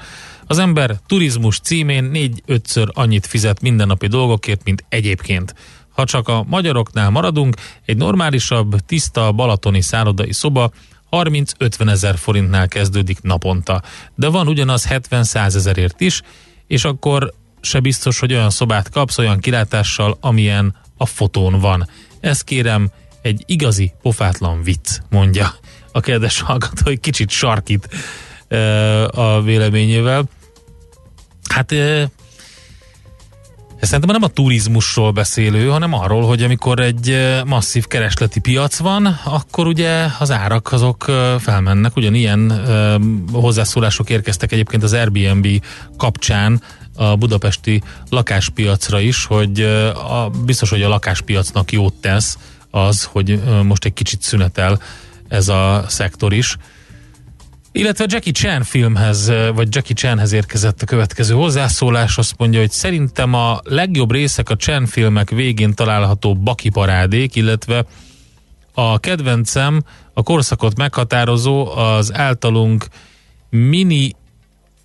Az 0.47 0.59
ember 0.59 0.99
turizmus 1.07 1.59
címén 1.59 2.05
négy-ötször 2.05 2.89
annyit 2.93 3.27
fizet 3.27 3.61
mindennapi 3.61 4.07
dolgokért, 4.07 4.65
mint 4.65 4.85
egyébként. 4.89 5.55
Ha 5.91 6.05
csak 6.05 6.29
a 6.29 6.45
magyaroknál 6.49 7.11
maradunk, 7.11 7.57
egy 7.85 7.97
normálisabb, 7.97 8.77
tiszta 8.87 9.33
balatoni 9.33 9.81
szállodai 9.81 10.33
szoba 10.33 10.71
30-50 11.11 11.91
ezer 11.91 12.19
forintnál 12.19 12.69
kezdődik 12.69 13.23
naponta. 13.23 13.83
De 14.15 14.29
van 14.29 14.49
ugyanaz 14.49 14.87
70-100 14.91 15.55
ezerért 15.55 16.01
is, 16.01 16.23
és 16.67 16.85
akkor 16.85 17.33
se 17.61 17.81
biztos, 17.81 18.19
hogy 18.19 18.33
olyan 18.33 18.51
szobát 18.51 18.91
kapsz, 18.91 19.19
olyan 19.19 19.39
kilátással, 19.39 20.17
amilyen 20.21 20.75
a 20.97 21.07
fotón 21.07 21.61
van. 21.61 21.89
Ez 22.21 22.41
kérem, 22.41 22.91
egy 23.23 23.43
igazi 23.47 23.93
pofátlan 24.03 24.63
vicc, 24.63 24.99
mondja 25.11 25.55
a 25.93 26.01
kedves 26.01 26.41
hallgató, 26.41 26.83
hogy 26.85 27.01
kicsit 27.01 27.31
sarkít 27.31 27.89
a 29.11 29.43
véleményével. 29.43 30.25
Hát 31.49 31.75
szerintem 33.81 34.11
nem 34.21 34.23
a 34.23 34.29
turizmusról 34.29 35.11
beszélő, 35.11 35.69
hanem 35.69 35.93
arról, 35.93 36.27
hogy 36.27 36.43
amikor 36.43 36.81
egy 36.81 37.33
masszív 37.47 37.87
keresleti 37.87 38.41
piac 38.41 38.79
van, 38.79 39.07
akkor 39.25 39.67
ugye 39.67 40.07
az 40.19 40.31
árak 40.31 40.73
azok 40.73 41.05
felmennek. 41.39 41.97
Ugyanilyen 41.97 42.65
hozzászólások 43.33 44.11
érkeztek 44.11 44.53
egyébként 44.53 44.83
az 44.83 44.93
Airbnb 44.93 45.47
kapcsán 45.97 46.63
a 46.97 47.17
budapesti 47.17 47.83
lakáspiacra 48.09 49.01
is, 49.01 49.25
hogy 49.25 49.61
a, 49.95 50.31
biztos, 50.45 50.71
hogy 50.71 50.83
a 50.83 50.89
lakáspiacnak 50.89 51.73
jót 51.73 51.95
tesz 51.95 52.39
az, 52.71 53.05
hogy 53.05 53.43
most 53.63 53.85
egy 53.85 53.93
kicsit 53.93 54.23
szünetel 54.23 54.81
ez 55.29 55.49
a 55.49 55.85
szektor 55.89 56.33
is. 56.33 56.57
Illetve 57.77 58.07
Jackie 58.09 58.33
Chan 58.33 58.63
filmhez, 58.63 59.33
vagy 59.55 59.75
Jackie 59.75 59.95
Chanhez 59.95 60.33
érkezett 60.33 60.83
a 60.83 60.87
következő 60.87 61.35
hozzászólás, 61.35 62.19
azt 62.19 62.35
mondja, 62.39 62.61
hogy 62.61 62.71
szerintem 62.71 63.35
a 63.35 63.61
legjobb 63.65 64.13
részek 64.13 64.51
a 64.51 64.57
Chan 64.57 64.87
filmek 64.87 65.31
végén 65.31 65.75
található 65.75 66.35
Baki 66.35 66.69
parádék, 66.69 67.35
illetve 67.35 67.85
a 68.75 68.99
kedvencem, 68.99 69.83
a 70.13 70.23
korszakot 70.23 70.77
meghatározó 70.77 71.77
az 71.77 72.15
általunk 72.15 72.87
mini 73.51 74.13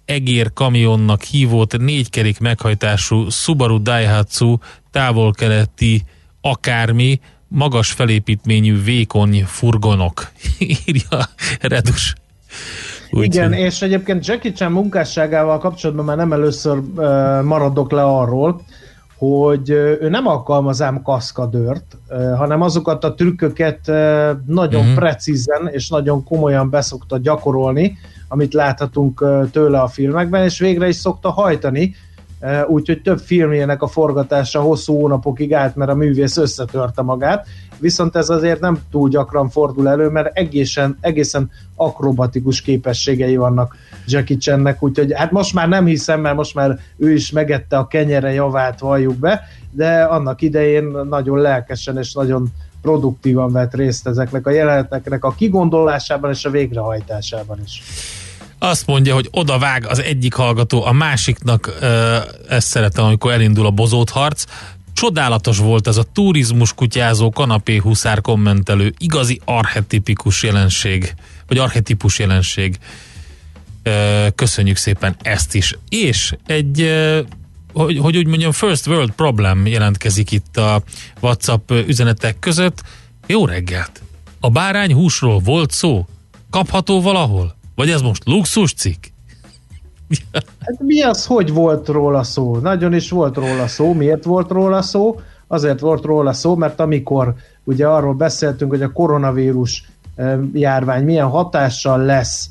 egér 0.06 0.54
kamionnak 0.54 1.24
hívott 1.24 1.78
négykerék 1.78 2.40
meghajtású 2.40 3.30
Subaru 3.30 3.82
Daihatsu 3.82 4.58
távol-keleti 4.92 6.04
akármi 6.42 7.20
magas 7.48 7.92
felépítményű 7.92 8.84
vékony 8.84 9.46
furgonok, 9.46 10.32
írja 10.86 11.30
Redus. 11.60 12.16
Úgy 13.12 13.24
Igen, 13.24 13.52
szín. 13.52 13.60
és 13.60 13.82
egyébként 13.82 14.28
Jackie 14.28 14.52
Chan 14.52 14.72
munkásságával 14.72 15.58
kapcsolatban 15.58 16.06
már 16.06 16.18
nem 16.18 16.34
először 16.34 16.78
uh, 16.78 17.42
maradok 17.44 17.92
le 17.92 18.04
arról, 18.04 18.62
hogy 19.20 19.70
ő 19.70 20.10
nem 20.10 20.28
alkalmaz 20.28 20.82
ám 20.82 21.02
kaszkadőrt, 21.02 21.98
hanem 22.38 22.62
azokat 22.62 23.04
a 23.04 23.14
trükköket 23.14 23.80
nagyon 24.46 24.82
uh-huh. 24.82 24.96
precízen 24.96 25.70
és 25.72 25.90
nagyon 25.90 26.24
komolyan 26.24 26.70
beszokta 26.70 27.18
gyakorolni, 27.18 27.98
amit 28.28 28.54
láthatunk 28.54 29.26
tőle 29.52 29.80
a 29.80 29.88
filmekben, 29.88 30.44
és 30.44 30.60
végre 30.60 30.88
is 30.88 30.96
szokta 30.96 31.30
hajtani, 31.30 31.96
úgyhogy 32.68 33.02
több 33.02 33.20
filmjének 33.20 33.82
a 33.82 33.88
forgatása 33.88 34.62
hosszú 34.62 35.00
hónapokig 35.00 35.54
állt, 35.54 35.76
mert 35.76 35.92
a 35.92 35.96
művész 35.96 36.38
összetörte 36.38 37.02
magát, 37.02 37.48
viszont 37.80 38.16
ez 38.16 38.30
azért 38.30 38.60
nem 38.60 38.80
túl 38.92 39.10
gyakran 39.10 39.50
fordul 39.50 39.90
elő, 39.90 40.08
mert 40.08 40.38
egészen, 40.38 40.98
egészen 41.02 41.52
akrobatikus 41.76 42.62
képességei 42.62 43.36
vannak 43.36 43.76
Jackie 44.08 44.38
Channek, 44.38 44.84
úgyhogy 44.84 45.14
hát 45.16 45.32
most 45.32 45.54
már 45.54 45.68
nem 45.68 45.86
hiszem, 45.86 46.22
mert 46.22 46.36
most 46.36 46.56
már 46.56 46.80
ő 46.98 47.14
is 47.14 47.32
megette 47.32 47.78
a 47.78 47.88
kenyere 47.88 48.34
javát, 48.34 48.80
valljuk 48.80 49.16
be, 49.16 49.48
de 49.72 50.04
annak 50.04 50.42
idején 50.42 50.84
nagyon 51.10 51.38
lelkesen 51.38 51.98
és 51.98 52.14
nagyon 52.14 52.48
produktívan 52.82 53.52
vett 53.52 53.74
részt 53.74 54.08
ezeknek 54.08 54.48
a 54.48 54.52
jeleneteknek 54.52 55.24
a 55.24 55.32
kigondolásában 55.32 56.32
és 56.32 56.46
a 56.46 56.50
végrehajtásában 56.50 57.60
is. 57.66 57.82
Azt 58.62 58.88
mondja, 58.88 59.14
hogy 59.14 59.28
oda 59.32 59.58
vág 59.58 59.86
az 59.88 60.02
egyik 60.02 60.34
hallgató 60.34 60.86
a 60.86 60.92
másiknak, 60.92 61.80
ezt 62.50 62.68
szeretem, 62.68 63.06
amikor 63.06 63.32
elindul 63.32 63.66
a 63.66 63.72
bozót 63.72 64.10
harc. 64.10 64.44
Csodálatos 65.00 65.58
volt 65.58 65.88
ez 65.88 65.98
a 65.98 66.04
turizmus 66.04 66.74
kutyázó 66.74 67.30
kanapé 67.30 67.78
huszár 67.78 68.22
kommentelő, 68.22 68.94
igazi 68.98 69.42
archetipikus 69.46 70.44
jelenség, 70.44 71.14
vagy 71.48 71.58
archetipus 71.58 72.20
jelenség. 72.20 72.78
Köszönjük 74.36 74.78
szépen 74.78 75.16
ezt 75.22 75.56
is. 75.56 75.78
És 75.90 76.36
egy 76.46 76.92
hogy, 77.74 77.98
hogy 77.98 78.18
úgy 78.18 78.28
mondjam, 78.28 78.52
first 78.52 78.88
world 78.88 79.12
problem 79.12 79.68
jelentkezik 79.68 80.32
itt 80.32 80.58
a 80.58 80.84
WhatsApp 81.20 81.72
üzenetek 81.72 82.40
között. 82.40 82.82
Jó 83.28 83.46
reggelt! 83.46 84.02
A 84.40 84.50
bárány 84.50 84.94
húsról 84.94 85.40
volt 85.40 85.72
szó? 85.72 86.08
Kapható 86.50 87.02
valahol? 87.02 87.56
Vagy 87.76 87.90
ez 87.90 88.02
most 88.02 88.22
luxus 88.26 88.74
cikk? 88.74 89.04
Hát 90.60 90.80
mi 90.80 91.02
az, 91.02 91.26
hogy 91.26 91.54
volt 91.54 91.88
róla 91.88 92.24
szó? 92.24 92.58
Nagyon 92.58 92.94
is 92.94 93.10
volt 93.10 93.36
róla 93.36 93.68
szó. 93.68 93.94
Miért 93.94 94.24
volt 94.24 94.52
róla 94.52 94.82
szó? 94.82 95.20
Azért 95.48 95.80
volt 95.80 96.04
róla 96.04 96.34
szó, 96.34 96.56
mert 96.56 96.80
amikor 96.80 97.34
ugye 97.64 97.88
arról 97.88 98.14
beszéltünk, 98.14 98.72
hogy 98.72 98.82
a 98.82 98.92
koronavírus 98.92 99.92
járvány 100.54 101.04
milyen 101.04 101.28
hatással 101.28 102.06
lesz 102.06 102.50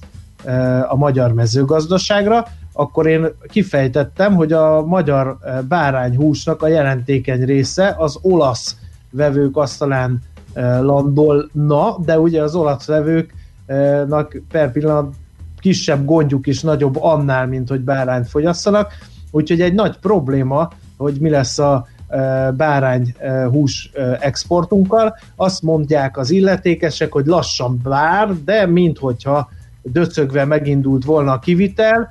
a 0.89 0.97
magyar 0.97 1.33
mezőgazdaságra, 1.33 2.47
akkor 2.73 3.07
én 3.07 3.27
kifejtettem, 3.49 4.35
hogy 4.35 4.53
a 4.53 4.85
magyar 4.85 5.39
bárányhúsnak 5.69 6.63
a 6.63 6.69
jelentékeny 6.69 7.45
része 7.45 7.95
az 7.99 8.19
olasz 8.23 8.77
vevők 9.11 9.57
asztalán 9.57 10.19
landolna, 10.81 11.97
de 12.05 12.19
ugye 12.19 12.43
az 12.43 12.55
olasz 12.55 12.87
vevőknak 12.87 14.37
per 14.51 14.73
pillanat 14.73 15.15
kisebb 15.61 16.05
gondjuk 16.05 16.47
is 16.47 16.63
nagyobb 16.63 16.97
annál, 17.03 17.47
mint 17.47 17.69
hogy 17.69 17.81
bárányt 17.81 18.29
fogyasszanak, 18.29 18.93
úgyhogy 19.31 19.61
egy 19.61 19.75
nagy 19.75 19.99
probléma, 19.99 20.71
hogy 20.97 21.15
mi 21.21 21.31
lesz 21.31 21.59
a 21.59 21.87
bárány 22.57 23.15
hús 23.51 23.91
exportunkkal. 24.21 25.19
Azt 25.37 25.63
mondják 25.63 26.17
az 26.19 26.31
illetékesek, 26.31 27.13
hogy 27.13 27.27
lassan 27.27 27.81
bár, 27.83 28.35
de 28.45 28.67
minthogyha 28.67 29.51
döcögve 29.83 30.45
megindult 30.45 31.05
volna 31.05 31.33
a 31.33 31.39
kivitel, 31.39 32.09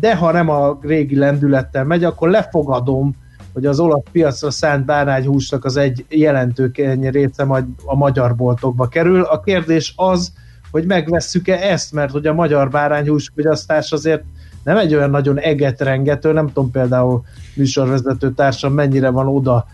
de 0.00 0.16
ha 0.16 0.32
nem 0.32 0.48
a 0.48 0.78
régi 0.82 1.16
lendülettel 1.16 1.84
megy, 1.84 2.04
akkor 2.04 2.30
lefogadom, 2.30 3.14
hogy 3.52 3.66
az 3.66 3.80
olasz 3.80 4.02
piacra 4.12 4.50
szánt 4.50 4.84
bárányhúsnak 4.84 5.64
az 5.64 5.76
egy 5.76 6.04
jelentőkény 6.08 7.08
része 7.10 7.44
majd 7.44 7.64
a 7.84 7.96
magyar 7.96 8.36
boltokba 8.36 8.88
kerül. 8.88 9.22
A 9.22 9.40
kérdés 9.40 9.92
az, 9.96 10.32
hogy 10.70 10.84
megvesszük-e 10.84 11.54
ezt, 11.54 11.92
mert 11.92 12.10
hogy 12.10 12.26
a 12.26 12.34
magyar 12.34 12.70
bárányhús 12.70 13.30
fogyasztás 13.34 13.92
azért 13.92 14.22
nem 14.64 14.76
egy 14.76 14.94
olyan 14.94 15.10
nagyon 15.10 15.38
egetrengető, 15.38 16.32
nem 16.32 16.46
tudom 16.46 16.70
például 16.70 17.24
műsorvezető 17.54 18.32
társam 18.32 18.72
mennyire 18.72 19.08
van 19.08 19.26
oda 19.26 19.66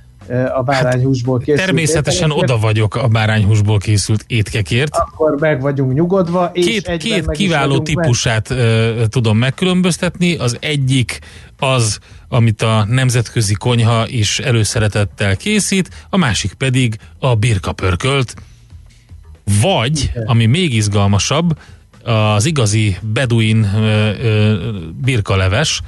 a 0.55 0.63
bárányhúsból 0.63 1.39
készült. 1.39 1.65
Természetesen 1.65 2.31
ételekért. 2.31 2.51
oda 2.51 2.61
vagyok 2.61 2.95
a 2.95 3.09
bárányhúsból 3.09 3.79
készült 3.79 4.25
étkekért. 4.27 4.97
Akkor 4.97 5.37
meg 5.41 5.61
vagyunk 5.61 5.93
nyugodva. 5.93 6.51
És 6.53 6.67
két 6.67 6.97
két 6.97 7.31
kiváló 7.31 7.79
típusát 7.79 8.49
meg. 8.49 9.07
tudom 9.09 9.39
megkülönböztetni. 9.39 10.37
Az 10.37 10.57
egyik 10.61 11.19
az, 11.59 11.99
amit 12.29 12.63
a 12.63 12.85
nemzetközi 12.89 13.55
konyha 13.55 14.05
is 14.07 14.39
előszeretettel 14.39 15.37
készít, 15.37 15.89
a 16.11 16.17
másik 16.17 16.53
pedig 16.53 16.97
a 17.19 17.35
birkapörkölt. 17.35 18.35
Vagy, 19.61 20.13
ami 20.25 20.47
még 20.47 20.75
izgalmasabb, 20.75 21.59
az 22.03 22.45
igazi 22.45 22.97
beduin 23.13 23.71
birkaleves, 25.01 25.81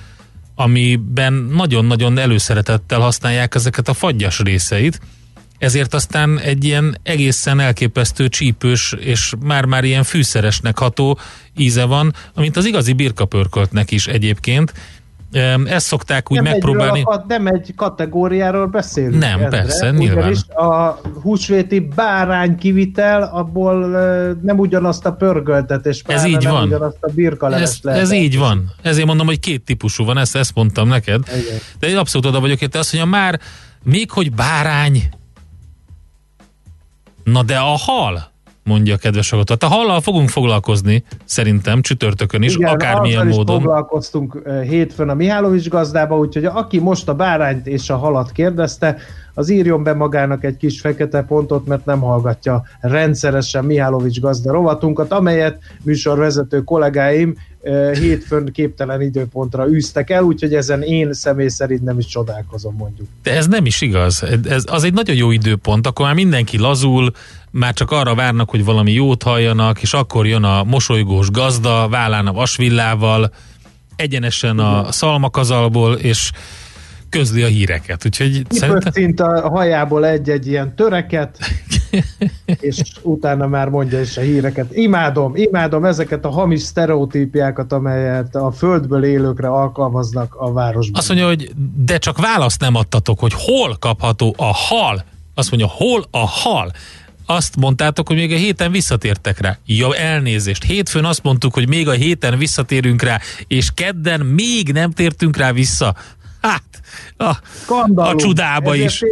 amiben 0.55 1.33
nagyon-nagyon 1.33 2.19
előszeretettel 2.19 3.01
használják 3.01 3.55
ezeket 3.55 3.89
a 3.89 3.95
fagyas 3.95 4.39
részeit, 4.39 5.01
ezért 5.59 5.95
aztán 5.95 6.39
egy 6.39 6.65
ilyen 6.65 6.99
egészen 7.03 7.61
elképesztő 7.61 8.29
csípős 8.29 8.95
és 8.99 9.33
már-már 9.41 9.85
ilyen 9.85 10.03
fűszeresnek 10.03 10.79
ható 10.79 11.19
íze 11.57 11.85
van, 11.85 12.15
amint 12.35 12.57
az 12.57 12.65
igazi 12.65 12.93
birkapörköltnek 12.93 13.91
is 13.91 14.07
egyébként, 14.07 14.73
ezt 15.65 15.87
szokták 15.87 16.31
úgy 16.31 16.43
nem 16.43 16.53
megpróbálni. 16.53 16.99
Egy, 16.99 17.21
nem 17.27 17.47
egy 17.47 17.73
kategóriáról 17.77 18.67
beszélünk. 18.67 19.19
Nem, 19.19 19.41
Endre, 19.41 19.49
persze, 19.49 19.91
nyilván. 19.91 20.35
a 20.49 21.01
húsvéti 21.23 21.81
bárány 21.81 22.57
kivitel, 22.57 23.23
abból 23.23 23.77
nem 24.43 24.59
ugyanazt 24.59 25.07
a 25.07 25.13
pörgöltetést, 25.13 26.11
ez 26.11 26.25
így 26.25 26.43
nem 26.43 26.53
van. 26.53 26.67
ugyanazt 26.67 26.97
a 27.01 27.11
birkalevest 27.15 27.87
ez, 27.87 27.97
ez 27.97 28.13
így 28.13 28.39
van. 28.39 28.73
Ezért 28.83 29.07
mondom, 29.07 29.27
hogy 29.27 29.41
két 29.41 29.65
típusú 29.65 30.05
van, 30.05 30.19
ezt, 30.19 30.37
ezt 30.37 30.55
mondtam 30.55 30.89
neked. 30.89 31.23
Igen. 31.29 31.59
De 31.79 31.89
én 31.89 31.97
abszolút 31.97 32.27
oda 32.27 32.41
vagyok 32.41 32.61
itt, 32.61 32.77
azt 32.77 32.93
mondja, 32.93 33.11
már 33.11 33.41
még 33.83 34.11
hogy 34.11 34.33
bárány, 34.33 35.09
na 37.25 37.43
de 37.43 37.59
a 37.59 37.77
hal, 37.77 38.35
mondja 38.67 38.95
a 38.95 38.97
kedves 38.97 39.31
hallgató. 39.31 39.55
Tehát 39.55 39.75
a 39.75 39.79
hallal 39.79 40.01
fogunk 40.01 40.29
foglalkozni, 40.29 41.05
szerintem, 41.25 41.83
csütörtökön 41.83 42.43
is, 42.43 42.55
Igen, 42.55 42.69
akármilyen 42.69 43.27
módon. 43.27 43.57
Is 43.57 43.63
foglalkoztunk 43.63 44.43
hétfőn 44.69 45.09
a 45.09 45.15
Mihálovics 45.15 45.69
gazdába, 45.69 46.19
úgyhogy 46.19 46.45
aki 46.45 46.79
most 46.79 47.09
a 47.09 47.15
bárányt 47.15 47.67
és 47.67 47.91
a 47.91 47.97
halat 47.97 48.33
kérdezte, 48.33 48.97
az 49.35 49.51
írjon 49.51 49.83
be 49.83 49.95
magának 49.95 50.45
egy 50.45 50.57
kis 50.57 50.81
fekete 50.81 51.23
pontot, 51.23 51.67
mert 51.67 51.85
nem 51.85 52.01
hallgatja 52.01 52.63
rendszeresen 52.81 53.65
Mihálovics 53.65 54.21
gazda 54.21 54.53
rovatunkat, 54.53 55.13
amelyet 55.13 55.59
műsorvezető 55.83 56.63
kollégáim 56.65 57.35
hétfőn 57.93 58.53
képtelen 58.53 59.01
időpontra 59.01 59.69
űztek 59.69 60.11
el, 60.11 60.23
úgyhogy 60.23 60.55
ezen 60.55 60.83
én 60.83 61.13
személy 61.13 61.49
szerint 61.49 61.83
nem 61.83 61.99
is 61.99 62.07
csodálkozom 62.07 62.75
mondjuk. 62.77 63.09
De 63.23 63.37
ez 63.37 63.47
nem 63.47 63.67
is 63.67 63.81
igaz. 63.81 64.25
Ez, 64.49 64.65
az 64.67 64.85
egy 64.85 64.93
nagyon 64.93 65.17
jó 65.17 65.31
időpont, 65.31 65.87
akkor 65.87 66.07
már 66.07 66.15
mindenki 66.15 66.59
lazul, 66.59 67.13
már 67.59 67.73
csak 67.73 67.91
arra 67.91 68.15
várnak, 68.15 68.51
hogy 68.51 68.65
valami 68.65 68.93
jót 68.93 69.23
halljanak, 69.23 69.83
és 69.83 69.93
akkor 69.93 70.27
jön 70.27 70.45
a 70.45 70.65
mosolygós 70.65 71.31
gazda, 71.31 71.89
vállán 71.89 72.27
a 72.27 72.33
vasvillával, 72.33 73.33
egyenesen 73.97 74.59
a 74.59 74.93
szalmakazalból, 74.93 75.95
és 75.95 76.31
közli 77.09 77.43
a 77.43 77.47
híreket. 77.47 78.07
Úgyhogy 78.07 78.43
szerintem... 78.49 78.93
szint 78.93 79.21
a 79.21 79.49
hajából 79.49 80.07
egy-egy 80.07 80.47
ilyen 80.47 80.75
töreket, 80.75 81.39
és 82.61 82.81
utána 83.03 83.47
már 83.47 83.69
mondja 83.69 84.01
is 84.01 84.17
a 84.17 84.21
híreket. 84.21 84.67
Imádom, 84.73 85.33
imádom 85.37 85.85
ezeket 85.85 86.25
a 86.25 86.31
hamis 86.31 86.63
sztereotípiákat, 86.63 87.73
amelyet 87.73 88.35
a 88.35 88.51
földből 88.51 89.05
élőkre 89.05 89.49
alkalmaznak 89.49 90.35
a 90.35 90.53
városban. 90.53 90.99
Azt 91.01 91.09
mondja, 91.09 91.27
hogy 91.27 91.51
de 91.77 91.99
csak 91.99 92.19
választ 92.19 92.61
nem 92.61 92.75
adtatok, 92.75 93.19
hogy 93.19 93.33
hol 93.37 93.77
kapható 93.79 94.35
a 94.39 94.55
hal. 94.55 95.05
Azt 95.35 95.51
mondja, 95.51 95.69
hol 95.69 96.05
a 96.11 96.27
hal 96.27 96.73
azt 97.27 97.57
mondtátok, 97.57 98.07
hogy 98.09 98.17
még 98.17 98.33
a 98.33 98.37
héten 98.37 98.71
visszatértek 98.71 99.41
rá. 99.41 99.59
Ja, 99.67 99.97
elnézést. 99.97 100.65
Hétfőn 100.65 101.05
azt 101.05 101.23
mondtuk, 101.23 101.55
hogy 101.55 101.69
még 101.69 101.89
a 101.89 101.93
héten 101.93 102.39
visszatérünk 102.39 103.03
rá, 103.03 103.21
és 103.47 103.71
kedden 103.75 104.21
még 104.21 104.73
nem 104.73 104.91
tértünk 104.91 105.37
rá 105.37 105.53
vissza. 105.53 105.95
Hát, 106.41 106.63
a, 107.17 107.37
a 107.95 108.15
csudába 108.15 108.75
is. 108.75 109.03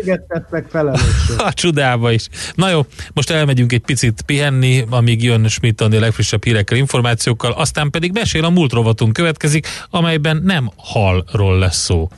A 1.48 1.52
csudába 1.52 2.10
is. 2.10 2.28
Na 2.54 2.70
jó, 2.70 2.86
most 3.12 3.30
elmegyünk 3.30 3.72
egy 3.72 3.80
picit 3.80 4.22
pihenni, 4.22 4.84
amíg 4.90 5.22
jön 5.22 5.48
Schmidt 5.48 5.80
a 5.80 5.88
legfrissebb 5.88 6.44
hírekkel, 6.44 6.78
információkkal, 6.78 7.52
aztán 7.52 7.90
pedig 7.90 8.12
mesél 8.12 8.44
a 8.44 8.50
múlt 8.50 8.72
rovatunk 8.72 9.12
következik, 9.12 9.66
amelyben 9.90 10.40
nem 10.44 10.70
halról 10.76 11.58
lesz 11.58 11.82
szó. 11.82 12.08